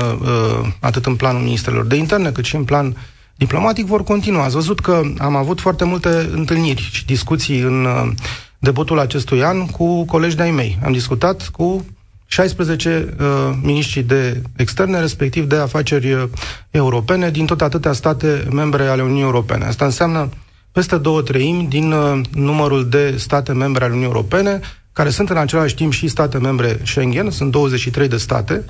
atât 0.81 1.07
în 1.07 1.17
planul 1.17 1.43
ministrelor 1.43 1.85
de 1.87 1.97
interne, 1.97 2.31
cât 2.31 2.45
și 2.45 2.57
în 2.57 2.65
plan 2.65 2.97
diplomatic 3.37 3.87
vor 3.87 4.03
continua. 4.05 4.45
Ați 4.45 4.55
văzut 4.55 4.81
că 4.81 5.03
am 5.19 5.37
avut 5.37 5.61
foarte 5.61 5.85
multe 5.85 6.09
întâlniri 6.33 6.89
și 6.93 7.05
discuții 7.07 7.59
în 7.61 7.85
uh, 7.85 8.11
debutul 8.59 8.99
acestui 8.99 9.43
an 9.45 9.67
cu 9.67 10.05
colegi 10.05 10.37
de-ai 10.37 10.51
mei. 10.51 10.79
Am 10.85 10.93
discutat 10.93 11.49
cu 11.49 11.85
16 12.27 13.15
uh, 13.21 13.27
miniștri 13.63 14.03
de 14.03 14.43
externe, 14.57 15.01
respectiv 15.01 15.45
de 15.45 15.57
afaceri 15.57 16.13
uh, 16.13 16.23
europene, 16.71 17.31
din 17.31 17.47
tot 17.47 17.61
atâtea 17.61 17.93
state 17.93 18.47
membre 18.53 18.87
ale 18.87 19.03
Uniunii 19.03 19.23
Europene. 19.23 19.65
Asta 19.65 19.85
înseamnă 19.85 20.29
peste 20.73 20.97
două 20.99 21.23
treimi 21.23 21.67
din 21.69 21.93
uh, 21.93 22.21
numărul 22.33 22.89
de 22.89 23.15
state 23.17 23.53
membre 23.53 23.85
ale 23.85 23.93
Uniunii 23.93 24.15
Europene, 24.15 24.61
care 24.93 25.11
sunt 25.11 25.31
în 25.31 25.37
același 25.37 25.75
timp 25.75 25.93
și 25.93 26.09
state 26.09 26.39
membre 26.39 26.81
Schengen, 26.85 27.31
sunt 27.31 27.51
23 27.51 28.09
de 28.09 28.17
state 28.17 28.65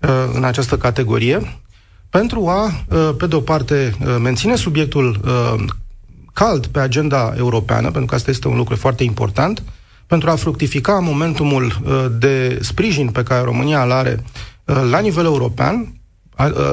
uh, 0.00 0.08
în 0.34 0.44
această 0.44 0.76
categorie, 0.76 1.58
pentru 2.12 2.48
a, 2.48 2.84
uh, 2.88 3.10
pe 3.18 3.26
de 3.26 3.34
o 3.34 3.40
parte, 3.40 3.94
uh, 4.00 4.16
menține 4.20 4.56
subiectul 4.56 5.20
uh, 5.24 5.64
cald 6.32 6.66
pe 6.66 6.80
agenda 6.80 7.34
europeană, 7.36 7.90
pentru 7.90 8.04
că 8.04 8.14
asta 8.14 8.30
este 8.30 8.48
un 8.48 8.56
lucru 8.56 8.76
foarte 8.76 9.02
important, 9.02 9.62
pentru 10.06 10.30
a 10.30 10.34
fructifica 10.34 10.92
momentumul 10.92 11.72
de 12.18 12.58
sprijin 12.62 13.08
pe 13.08 13.22
care 13.22 13.42
România 13.42 13.82
îl 13.82 13.92
are 13.92 14.24
la 14.90 14.98
nivel 14.98 15.24
european. 15.24 15.94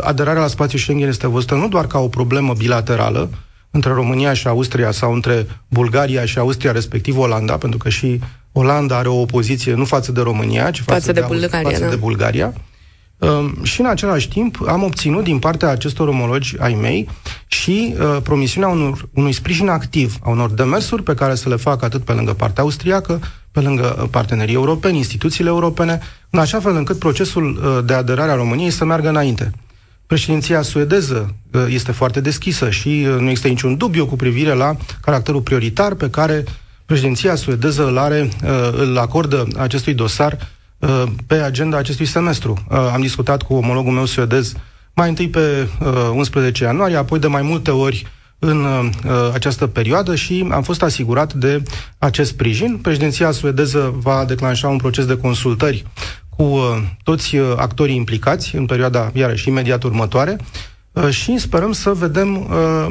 Aderarea 0.02 0.42
la 0.42 0.48
spațiul 0.48 0.82
Schengen 0.82 1.08
este 1.08 1.28
văzută 1.28 1.56
nu 1.56 1.68
doar 1.68 1.88
ca 1.88 2.00
o 2.00 2.08
problemă 2.08 2.54
bilaterală 2.54 3.30
între 3.72 3.92
România 3.92 4.34
și 4.34 4.48
Austria 4.48 4.92
sau 4.92 5.14
între 5.14 5.48
Bulgaria 5.68 6.26
și 6.26 6.38
Austria, 6.38 6.72
respectiv 6.72 7.18
Olanda, 7.18 7.58
pentru 7.58 7.78
că 7.78 7.90
și 7.90 8.20
Olanda 8.52 8.98
are 8.98 9.08
o 9.08 9.22
opoziție 9.22 9.74
nu 9.74 9.86
față 9.86 10.12
de 10.12 10.22
România, 10.22 10.72
ci 10.72 10.82
față, 10.82 10.92
față 10.92 11.12
de, 11.12 11.20
de, 11.20 11.26
Bulgaria, 11.28 11.70
față 11.70 11.84
da. 11.84 11.90
de 11.90 11.96
Bulgaria. 11.96 12.54
Ehm, 13.20 13.64
și 13.64 13.80
în 13.80 13.86
același 13.86 14.28
timp 14.28 14.58
am 14.68 14.84
obținut 14.84 15.24
din 15.24 15.40
partea 15.40 15.70
acestor 15.70 16.08
omologi 16.08 16.56
ai 16.60 16.74
mei 16.74 17.10
și 17.48 17.96
uh, 18.00 18.18
promisiunea 18.24 18.70
unor, 18.70 19.10
unui 19.14 19.32
sprijin 19.32 19.68
activ, 19.68 20.18
a 20.24 20.30
unor 20.30 20.52
demersuri 20.52 21.04
pe 21.04 21.14
care 21.14 21.36
să 21.36 21.50
le 21.50 21.56
fac 21.56 21.84
atât 21.84 22.04
pe 22.04 22.12
lângă 22.12 22.34
partea 22.34 22.64
austriacă, 22.64 23.20
pe 23.52 23.60
lângă 23.60 24.00
uh, 24.02 24.08
partenerii 24.12 24.54
europeni, 24.54 24.98
instituțiile 24.98 25.50
europene, 25.50 26.00
în 26.30 26.40
așa 26.40 26.60
fel 26.60 26.76
încât 26.76 27.00
procesul 27.00 27.60
uh, 27.64 27.86
de 27.86 27.94
aderare 27.94 28.32
a 28.32 28.36
României 28.36 28.70
să 28.70 28.86
meargă 28.86 29.10
înainte. 29.10 29.52
Președinția 30.08 30.62
suedeză 30.62 31.36
uh, 31.52 31.66
este 31.70 31.92
foarte 31.92 32.22
deschisă 32.22 32.70
și 32.70 32.88
uh, 32.88 33.20
nu 33.20 33.28
există 33.30 33.48
niciun 33.48 33.78
dubiu 33.78 34.06
cu 34.06 34.16
privire 34.16 34.54
la 34.54 34.76
caracterul 35.02 35.42
prioritar 35.42 35.94
pe 35.94 36.10
care 36.10 36.44
președinția 36.86 37.36
suedeză 37.36 37.88
îl 37.88 37.98
are, 37.98 38.30
uh, 38.44 38.50
îl 38.78 38.98
acordă 38.98 39.48
acestui 39.58 39.94
dosar 39.94 40.38
Uh, 40.80 41.04
pe 41.28 41.36
agenda 41.36 41.78
acestui 41.78 42.06
semestru. 42.06 42.58
Uh, 42.70 42.78
am 42.94 43.02
discutat 43.02 43.42
cu 43.42 43.54
omologul 43.54 43.92
meu 43.92 44.06
suedez 44.06 44.54
mai 44.94 45.10
întâi 45.10 45.30
pe 45.30 45.68
11 46.14 46.64
uh, 46.64 46.70
ianuarie, 46.70 46.96
apoi 46.96 47.20
de 47.20 47.28
mai 47.28 47.42
multe 47.42 47.72
ori 47.72 48.08
în 48.40 48.66
această 49.34 49.68
perioadă 49.68 50.16
și 50.16 50.48
am 50.52 50.64
fost 50.64 50.82
asigurat 50.82 51.34
de 51.34 51.64
acest 51.98 52.30
sprijin. 52.30 52.78
Președinția 52.78 53.32
suedeză 53.32 53.94
va 53.98 54.26
declanșa 54.26 54.68
un 54.68 54.78
proces 54.78 55.06
de 55.06 55.18
consultări 55.18 55.86
cu 56.30 56.60
toți 57.04 57.38
actorii 57.38 57.96
implicați 57.96 58.56
în 58.56 58.66
perioada, 58.66 59.12
iarăși, 59.14 59.48
imediat 59.48 59.84
următoare 59.84 60.38
Uh, 60.40 60.46
și 61.10 61.38
sperăm 61.38 61.72
să 61.72 61.90
vedem 61.90 62.36
uh, 62.36 62.86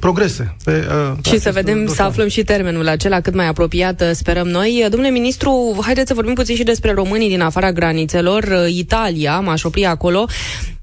progrese. 0.00 0.56
Pe, 0.64 0.86
uh, 0.88 1.24
și 1.24 1.38
să 1.38 1.50
vedem, 1.50 1.80
dosar. 1.80 1.96
să 1.96 2.02
aflăm 2.02 2.28
și 2.28 2.42
termenul 2.42 2.88
acela 2.88 3.20
cât 3.20 3.34
mai 3.34 3.46
apropiat, 3.46 4.00
uh, 4.00 4.10
sperăm 4.12 4.48
noi. 4.48 4.86
Domnule 4.90 5.10
ministru, 5.12 5.78
haideți 5.82 6.08
să 6.08 6.14
vorbim 6.14 6.34
puțin 6.34 6.56
și 6.56 6.62
despre 6.62 6.92
românii 6.92 7.28
din 7.28 7.40
afara 7.40 7.72
granițelor. 7.72 8.66
Italia, 8.68 9.40
m-aș 9.40 9.64
opri 9.64 9.84
acolo, 9.84 10.26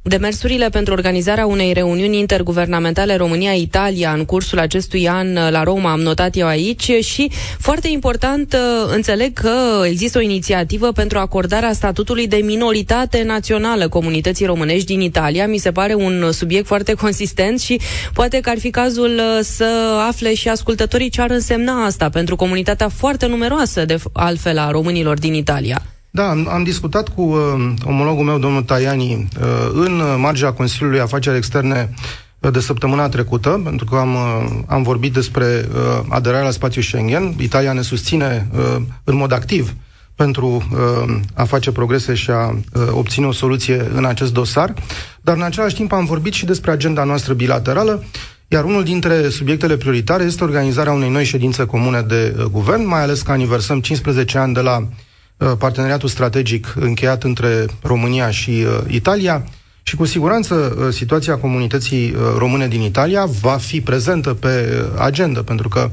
Demersurile 0.01 0.69
pentru 0.69 0.93
organizarea 0.93 1.45
unei 1.45 1.73
reuniuni 1.73 2.19
interguvernamentale 2.19 3.15
România-Italia 3.15 4.11
în 4.13 4.25
cursul 4.25 4.59
acestui 4.59 5.07
an 5.09 5.33
la 5.33 5.63
Roma, 5.63 5.91
am 5.91 5.99
notat 5.99 6.35
eu 6.37 6.47
aici, 6.47 6.91
și 7.01 7.31
foarte 7.59 7.87
important, 7.87 8.55
înțeleg 8.93 9.33
că 9.33 9.83
există 9.85 10.17
o 10.17 10.21
inițiativă 10.21 10.91
pentru 10.91 11.17
acordarea 11.17 11.73
statutului 11.73 12.27
de 12.27 12.35
minoritate 12.35 13.23
națională 13.23 13.87
comunității 13.87 14.45
românești 14.45 14.85
din 14.85 15.01
Italia. 15.01 15.47
Mi 15.47 15.57
se 15.57 15.71
pare 15.71 15.93
un 15.93 16.31
subiect 16.31 16.65
foarte 16.65 16.93
consistent 17.03 17.59
și 17.59 17.79
poate 18.13 18.39
că 18.39 18.49
ar 18.49 18.59
fi 18.59 18.69
cazul 18.69 19.21
să 19.41 19.97
afle 20.07 20.33
și 20.33 20.49
ascultătorii 20.49 21.09
ce 21.09 21.21
ar 21.21 21.29
însemna 21.29 21.85
asta 21.85 22.09
pentru 22.09 22.35
comunitatea 22.35 22.89
foarte 22.89 23.25
numeroasă, 23.27 23.85
de 23.85 23.97
altfel, 24.13 24.57
a 24.57 24.71
românilor 24.71 25.17
din 25.19 25.33
Italia. 25.33 25.81
Da, 26.11 26.29
am, 26.29 26.47
am 26.47 26.63
discutat 26.63 27.09
cu 27.09 27.21
uh, 27.21 27.73
omologul 27.85 28.25
meu, 28.25 28.39
domnul 28.39 28.63
Tajani, 28.63 29.13
uh, 29.13 29.69
în 29.73 30.01
marginea 30.17 30.53
Consiliului 30.53 30.99
Afaceri 30.99 31.37
Externe 31.37 31.93
uh, 32.39 32.51
de 32.51 32.59
săptămâna 32.59 33.09
trecută, 33.09 33.61
pentru 33.63 33.85
că 33.85 33.95
am, 33.95 34.13
uh, 34.13 34.49
am 34.67 34.83
vorbit 34.83 35.13
despre 35.13 35.45
uh, 35.45 36.05
aderarea 36.09 36.45
la 36.45 36.51
spațiul 36.51 36.83
Schengen. 36.83 37.33
Italia 37.39 37.73
ne 37.73 37.81
susține 37.81 38.47
uh, 38.53 38.81
în 39.03 39.15
mod 39.15 39.31
activ 39.31 39.73
pentru 40.15 40.47
uh, 40.47 41.15
a 41.33 41.43
face 41.43 41.71
progrese 41.71 42.13
și 42.13 42.31
a 42.31 42.47
uh, 42.47 42.87
obține 42.91 43.25
o 43.25 43.31
soluție 43.31 43.87
în 43.93 44.05
acest 44.05 44.33
dosar, 44.33 44.73
dar 45.21 45.35
în 45.35 45.43
același 45.43 45.75
timp 45.75 45.91
am 45.91 46.05
vorbit 46.05 46.33
și 46.33 46.45
despre 46.45 46.71
agenda 46.71 47.03
noastră 47.03 47.33
bilaterală, 47.33 48.03
iar 48.47 48.63
unul 48.63 48.83
dintre 48.83 49.29
subiectele 49.29 49.77
prioritare 49.77 50.23
este 50.23 50.43
organizarea 50.43 50.91
unei 50.91 51.09
noi 51.09 51.23
ședințe 51.23 51.65
comune 51.65 52.01
de 52.01 52.35
uh, 52.37 52.43
guvern, 52.45 52.87
mai 52.87 53.01
ales 53.01 53.21
că 53.21 53.31
aniversăm 53.31 53.79
15 53.79 54.37
ani 54.37 54.53
de 54.53 54.59
la 54.61 54.77
uh, 54.77 54.85
Uh, 54.85 55.08
parteneriatul 55.57 56.09
strategic 56.09 56.73
încheiat 56.79 57.23
între 57.23 57.65
România 57.81 58.29
și 58.29 58.49
uh, 58.49 58.93
Italia 58.93 59.43
și 59.83 59.95
cu 59.95 60.05
siguranță 60.05 60.55
uh, 60.55 60.93
situația 60.93 61.37
comunității 61.37 62.15
române 62.37 62.67
din 62.67 62.81
Italia 62.81 63.25
va 63.41 63.57
fi 63.57 63.81
prezentă 63.81 64.33
pe 64.33 64.83
agenda, 64.97 65.43
pentru 65.43 65.67
că 65.67 65.89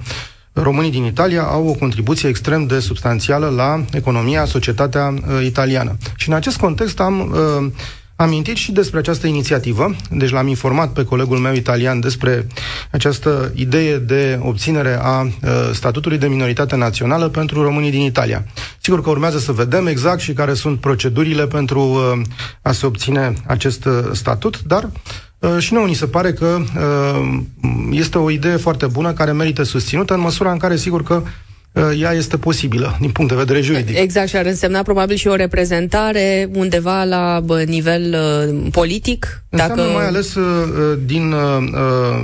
românii 0.52 0.90
din 0.90 1.04
Italia 1.04 1.42
au 1.42 1.68
o 1.68 1.72
contribuție 1.72 2.28
extrem 2.28 2.66
de 2.66 2.78
substanțială 2.78 3.48
la 3.48 3.84
economia, 3.92 4.44
societatea 4.44 5.14
italiană. 5.44 5.96
Și 6.16 6.28
în 6.28 6.34
acest 6.34 6.56
context 6.56 7.00
am 7.00 7.20
uh, 7.20 7.72
amintit 8.16 8.56
și 8.56 8.72
despre 8.72 8.98
această 8.98 9.26
inițiativă, 9.26 9.94
deci 10.10 10.30
l-am 10.30 10.46
informat 10.46 10.92
pe 10.92 11.04
colegul 11.04 11.38
meu 11.38 11.54
italian 11.54 12.00
despre 12.00 12.46
această 12.90 13.52
idee 13.54 13.98
de 13.98 14.38
obținere 14.42 14.98
a 15.02 15.20
uh, 15.20 15.30
statutului 15.72 16.18
de 16.18 16.26
minoritate 16.26 16.76
națională 16.76 17.28
pentru 17.28 17.62
românii 17.62 17.90
din 17.90 18.00
Italia. 18.00 18.44
Sigur 18.80 19.02
că 19.02 19.10
urmează 19.10 19.38
să 19.38 19.52
vedem 19.52 19.86
exact 19.86 20.20
și 20.20 20.32
care 20.32 20.54
sunt 20.54 20.80
procedurile 20.80 21.46
pentru 21.46 21.80
uh, 21.80 22.20
a 22.62 22.72
se 22.72 22.86
obține 22.86 23.32
acest 23.46 23.84
uh, 23.84 23.92
statut, 24.12 24.62
dar 24.62 24.90
uh, 25.38 25.56
și 25.58 25.72
nouă 25.72 25.86
ni 25.86 25.94
se 25.94 26.06
pare 26.06 26.32
că 26.32 26.58
uh, 26.76 27.38
este 27.90 28.18
o 28.18 28.30
idee 28.30 28.56
foarte 28.56 28.86
bună 28.86 29.12
care 29.12 29.32
merită 29.32 29.62
susținută 29.62 30.14
în 30.14 30.20
măsura 30.20 30.52
în 30.52 30.58
care, 30.58 30.76
sigur 30.76 31.02
că 31.02 31.14
Uh, 31.14 31.45
ea 32.00 32.12
este 32.12 32.36
posibilă 32.36 32.96
din 33.00 33.10
punct 33.10 33.30
de 33.30 33.36
vedere 33.36 33.60
juridic. 33.60 33.98
Exact, 33.98 34.28
și 34.28 34.36
ar 34.36 34.46
însemna 34.46 34.82
probabil 34.82 35.16
și 35.16 35.26
o 35.26 35.34
reprezentare 35.34 36.48
undeva 36.54 37.04
la 37.04 37.44
nivel 37.66 38.14
uh, 38.14 38.66
politic. 38.72 39.44
Înseamnă 39.50 39.82
dacă... 39.82 39.94
mai 39.94 40.06
ales 40.06 40.34
uh, 40.34 40.98
din 41.04 41.34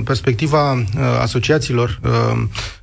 perspectiva 0.03 0.83
asociațiilor 1.21 1.99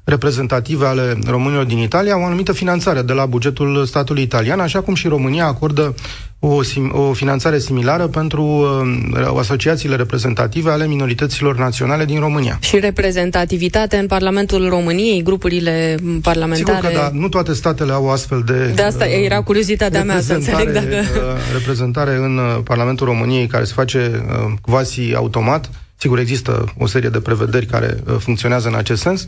reprezentative 0.04 0.86
ale 0.86 1.18
românilor 1.26 1.64
din 1.64 1.78
Italia 1.78 2.18
o 2.18 2.24
anumită 2.24 2.52
finanțare 2.52 3.02
de 3.02 3.12
la 3.12 3.26
bugetul 3.26 3.84
statului 3.86 4.22
italian, 4.22 4.60
așa 4.60 4.80
cum 4.80 4.94
și 4.94 5.08
România 5.08 5.46
acordă 5.46 5.94
o, 6.42 6.62
sim, 6.62 6.92
o 6.94 7.12
finanțare 7.12 7.58
similară 7.58 8.06
pentru 8.06 8.42
uh, 8.42 9.38
asociațiile 9.38 9.96
reprezentative 9.96 10.70
ale 10.70 10.86
minorităților 10.86 11.56
naționale 11.58 12.04
din 12.04 12.18
România. 12.20 12.58
Și 12.60 12.78
reprezentativitate 12.78 13.96
în 13.96 14.06
Parlamentul 14.06 14.68
României, 14.68 15.22
grupurile 15.22 15.96
parlamentare... 16.22 16.76
Sigur 16.76 16.90
că 16.90 16.96
da, 16.96 17.10
nu 17.18 17.28
toate 17.28 17.52
statele 17.52 17.92
au 17.92 18.10
astfel 18.10 18.42
de... 18.46 18.72
De 18.74 18.82
asta 18.82 19.04
uh, 19.04 19.24
era 19.24 19.42
curiozitatea 19.42 20.04
mea 20.04 20.20
să 20.20 20.32
înțeleg 20.32 20.70
dacă... 20.70 20.86
Uh, 20.86 21.22
reprezentare 21.52 22.14
în 22.14 22.36
uh, 22.36 22.58
Parlamentul 22.64 23.06
României 23.06 23.46
care 23.46 23.64
se 23.64 23.72
face 23.74 24.24
uh, 24.28 24.52
quasi 24.60 25.14
automat 25.14 25.70
Sigur, 26.00 26.18
există 26.18 26.64
o 26.78 26.86
serie 26.86 27.08
de 27.08 27.20
prevederi 27.20 27.66
care 27.66 27.96
uh, 28.06 28.14
funcționează 28.18 28.68
în 28.68 28.74
acest 28.74 29.00
sens. 29.00 29.26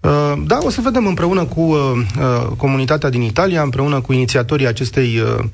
Uh, 0.00 0.32
da, 0.46 0.58
o 0.62 0.70
să 0.70 0.80
vedem 0.80 1.06
împreună 1.06 1.44
cu 1.44 1.60
uh, 1.60 1.76
uh 2.18 2.48
comunitatea 2.56 3.08
din 3.08 3.22
Italia, 3.22 3.62
împreună 3.62 4.00
cu 4.00 4.12
inițiatorii 4.12 4.66
acestei 4.66 5.20
uh, 5.22 5.44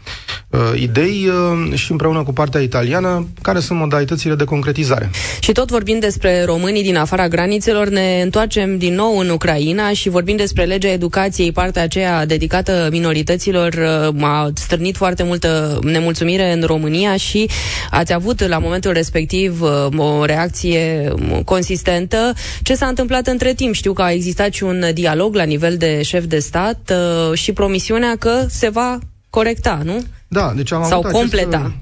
uh, 0.51 0.81
idei 0.81 1.31
și 1.75 1.91
împreună 1.91 2.23
cu 2.23 2.33
partea 2.33 2.61
italiană, 2.61 3.27
care 3.43 3.61
sunt 3.61 3.79
modalitățile 3.79 4.35
de 4.35 4.45
concretizare. 4.45 5.11
Și 5.41 5.53
tot 5.53 5.71
vorbind 5.71 6.01
despre 6.01 6.45
românii 6.45 6.83
din 6.83 6.97
afara 6.97 7.29
granițelor, 7.29 7.89
ne 7.89 8.21
întoarcem 8.23 8.79
din 8.79 8.95
nou 8.95 9.19
în 9.19 9.29
Ucraina 9.29 9.93
și 9.93 10.09
vorbim 10.09 10.37
despre 10.37 10.65
legea 10.65 10.89
educației, 10.89 11.53
partea 11.53 11.83
aceea 11.83 12.27
dedicată 12.27 12.89
minorităților, 12.91 13.75
a 14.21 14.51
strânit 14.55 14.97
foarte 14.97 15.23
multă 15.23 15.79
nemulțumire 15.83 16.53
în 16.53 16.63
România 16.63 17.17
și 17.17 17.51
ați 17.91 18.13
avut 18.13 18.49
la 18.49 18.59
momentul 18.59 18.93
respectiv 18.93 19.61
o 19.97 20.25
reacție 20.25 20.56
reacție 20.63 21.13
consistentă. 21.45 22.33
Ce 22.63 22.75
s-a 22.75 22.87
întâmplat 22.87 23.27
între 23.27 23.55
timp? 23.55 23.75
Știu 23.75 23.93
că 23.93 24.03
a 24.03 24.11
existat 24.13 24.53
și 24.53 24.63
un 24.63 24.85
dialog 24.95 25.35
la 25.35 25.43
nivel 25.43 25.77
de 25.77 26.03
șef 26.03 26.25
de 26.25 26.39
stat 26.39 26.93
uh, 27.31 27.39
și 27.39 27.53
promisiunea 27.53 28.17
că 28.19 28.45
se 28.49 28.69
va 28.69 28.99
corecta, 29.31 29.81
nu? 29.85 30.03
Da, 30.29 30.53
deci 30.57 30.73
am 30.73 30.85
Sau 30.85 30.99
avut 30.99 31.11
completa. 31.11 31.57
acest 31.57 31.73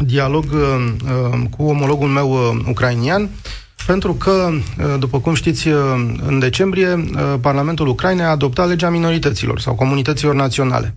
uh, 0.00 0.06
dialog 0.06 0.44
uh, 0.52 0.92
uh, 1.04 1.40
cu 1.56 1.62
omologul 1.64 2.08
meu 2.08 2.30
uh, 2.30 2.64
ucrainian, 2.68 3.28
pentru 3.86 4.14
că, 4.14 4.48
uh, 4.50 4.94
după 4.98 5.20
cum 5.20 5.34
știți, 5.34 5.68
uh, 5.68 5.74
în 6.26 6.38
decembrie, 6.38 7.04
Parlamentul 7.40 7.86
Ucrainei 7.86 8.24
a 8.24 8.28
adoptat 8.28 8.68
legea 8.68 8.90
minorităților 8.90 9.60
sau 9.60 9.74
comunităților 9.74 10.34
naționale. 10.34 10.94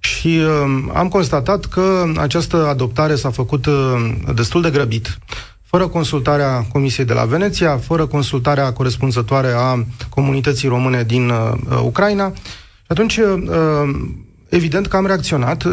Și 0.00 0.26
uh, 0.28 0.90
am 0.94 1.08
constatat 1.08 1.64
că 1.64 2.04
această 2.16 2.66
adoptare 2.68 3.14
s-a 3.14 3.30
făcut 3.30 3.66
uh, 3.66 3.74
destul 4.34 4.62
de 4.62 4.70
grăbit 4.70 5.18
fără 5.70 5.88
consultarea 5.88 6.66
Comisiei 6.72 7.06
de 7.06 7.12
la 7.12 7.24
Veneția, 7.24 7.76
fără 7.76 8.06
consultarea 8.06 8.72
corespunzătoare 8.72 9.52
a 9.56 9.84
comunității 10.08 10.68
române 10.68 11.02
din 11.02 11.28
uh, 11.28 11.52
Ucraina. 11.82 12.32
Și 12.76 12.86
atunci, 12.86 13.16
uh, 13.16 13.36
evident 14.48 14.86
că 14.86 14.96
am 14.96 15.06
reacționat. 15.06 15.62
Uh, 15.62 15.72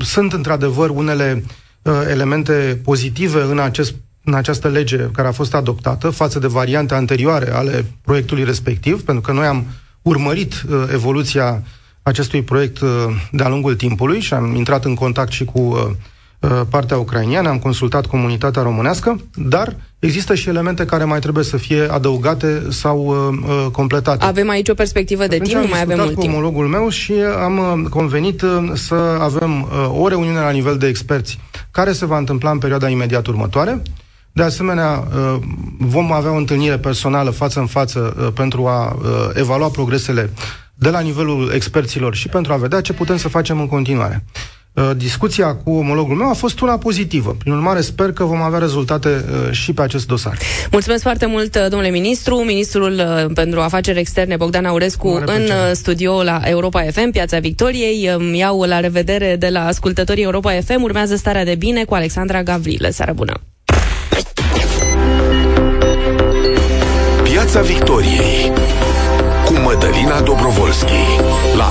sunt 0.00 0.32
într-adevăr 0.32 0.90
unele 0.90 1.44
uh, 1.82 1.92
elemente 2.10 2.80
pozitive 2.84 3.42
în, 3.42 3.58
acest, 3.58 3.94
în 4.24 4.34
această 4.34 4.68
lege 4.68 4.96
care 4.96 5.28
a 5.28 5.32
fost 5.32 5.54
adoptată 5.54 6.10
față 6.10 6.38
de 6.38 6.46
variante 6.46 6.94
anterioare 6.94 7.52
ale 7.52 7.84
proiectului 8.02 8.44
respectiv, 8.44 9.02
pentru 9.02 9.22
că 9.22 9.32
noi 9.32 9.46
am 9.46 9.66
urmărit 10.02 10.52
uh, 10.52 10.84
evoluția 10.92 11.62
acestui 12.02 12.42
proiect 12.42 12.80
uh, 12.80 12.88
de-a 13.30 13.48
lungul 13.48 13.74
timpului 13.74 14.20
și 14.20 14.34
am 14.34 14.54
intrat 14.54 14.84
în 14.84 14.94
contact 14.94 15.32
și 15.32 15.44
cu 15.44 15.60
uh, 15.60 15.80
Uh, 15.86 15.90
partea 16.68 16.98
ucrainiană, 16.98 17.48
am 17.48 17.58
consultat 17.58 18.06
comunitatea 18.06 18.62
românească, 18.62 19.20
dar 19.34 19.76
există 19.98 20.34
și 20.34 20.48
elemente 20.48 20.84
care 20.84 21.04
mai 21.04 21.18
trebuie 21.18 21.44
să 21.44 21.56
fie 21.56 21.82
adăugate 21.90 22.62
sau 22.70 22.98
uh, 22.98 23.38
uh 23.48 23.70
completate. 23.72 24.24
Avem 24.24 24.48
aici 24.48 24.68
o 24.68 24.74
perspectivă 24.74 25.26
de 25.26 25.38
timp, 25.38 25.62
nu 25.62 25.68
mai 25.68 25.80
avem 25.80 25.98
mult 25.98 26.14
cu 26.14 26.20
omologul 26.20 26.66
meu 26.66 26.88
și 26.88 27.12
am 27.42 27.58
uh, 27.58 27.88
convenit 27.90 28.44
să 28.74 28.94
avem 29.20 29.62
uh, 29.62 30.00
o 30.00 30.08
reuniune 30.08 30.38
la 30.38 30.50
nivel 30.50 30.76
de 30.78 30.86
experți 30.86 31.38
care 31.70 31.92
se 31.92 32.06
va 32.06 32.18
întâmpla 32.18 32.50
în 32.50 32.58
perioada 32.58 32.88
imediat 32.88 33.26
următoare. 33.26 33.82
De 34.34 34.42
asemenea, 34.42 35.04
vom 35.78 36.12
avea 36.12 36.30
o 36.32 36.36
întâlnire 36.36 36.78
personală 36.78 37.30
față 37.30 37.60
în 37.60 37.66
față 37.66 38.32
pentru 38.34 38.66
a 38.66 38.96
evalua 39.34 39.68
progresele 39.68 40.30
de 40.74 40.90
la 40.90 41.00
nivelul 41.00 41.50
experților 41.54 42.14
și 42.14 42.28
pentru 42.28 42.52
a 42.52 42.56
vedea 42.56 42.80
ce 42.80 42.92
putem 42.92 43.16
să 43.16 43.28
facem 43.28 43.60
în 43.60 43.66
continuare. 43.68 44.24
Uh, 44.74 44.90
discuția 44.96 45.54
cu 45.54 45.70
omologul 45.70 46.16
meu 46.16 46.28
a 46.28 46.32
fost 46.32 46.60
una 46.60 46.78
pozitivă. 46.78 47.36
Prin 47.38 47.52
urmare, 47.52 47.80
sper 47.80 48.12
că 48.12 48.24
vom 48.24 48.40
avea 48.42 48.58
rezultate 48.58 49.08
uh, 49.08 49.50
și 49.52 49.72
pe 49.72 49.82
acest 49.82 50.06
dosar. 50.06 50.38
Mulțumesc 50.70 51.02
foarte 51.02 51.26
mult, 51.26 51.54
uh, 51.54 51.66
domnule 51.68 51.90
ministru. 51.90 52.36
Ministrul 52.36 53.02
pentru 53.34 53.60
afaceri 53.60 53.98
externe, 53.98 54.36
Bogdan 54.36 54.64
Aurescu, 54.64 55.22
în 55.26 55.74
studio 55.74 56.22
la 56.22 56.40
Europa 56.44 56.82
FM, 56.82 57.10
Piața 57.10 57.38
Victoriei. 57.38 58.10
Îmi 58.16 58.38
iau 58.38 58.62
la 58.62 58.80
revedere 58.80 59.36
de 59.36 59.48
la 59.48 59.66
ascultătorii 59.66 60.22
Europa 60.22 60.52
FM. 60.64 60.82
Urmează 60.82 61.16
starea 61.16 61.44
de 61.44 61.54
bine 61.54 61.84
cu 61.84 61.94
Alexandra 61.94 62.42
Gavrilă. 62.42 62.88
Seară 62.90 63.12
bună! 63.12 63.32
Piața 67.22 67.60
Victoriei 67.60 68.52
cu 69.44 69.52
Mădălina 69.52 70.20
Dobrovolski 70.20 70.92
la 71.56 71.68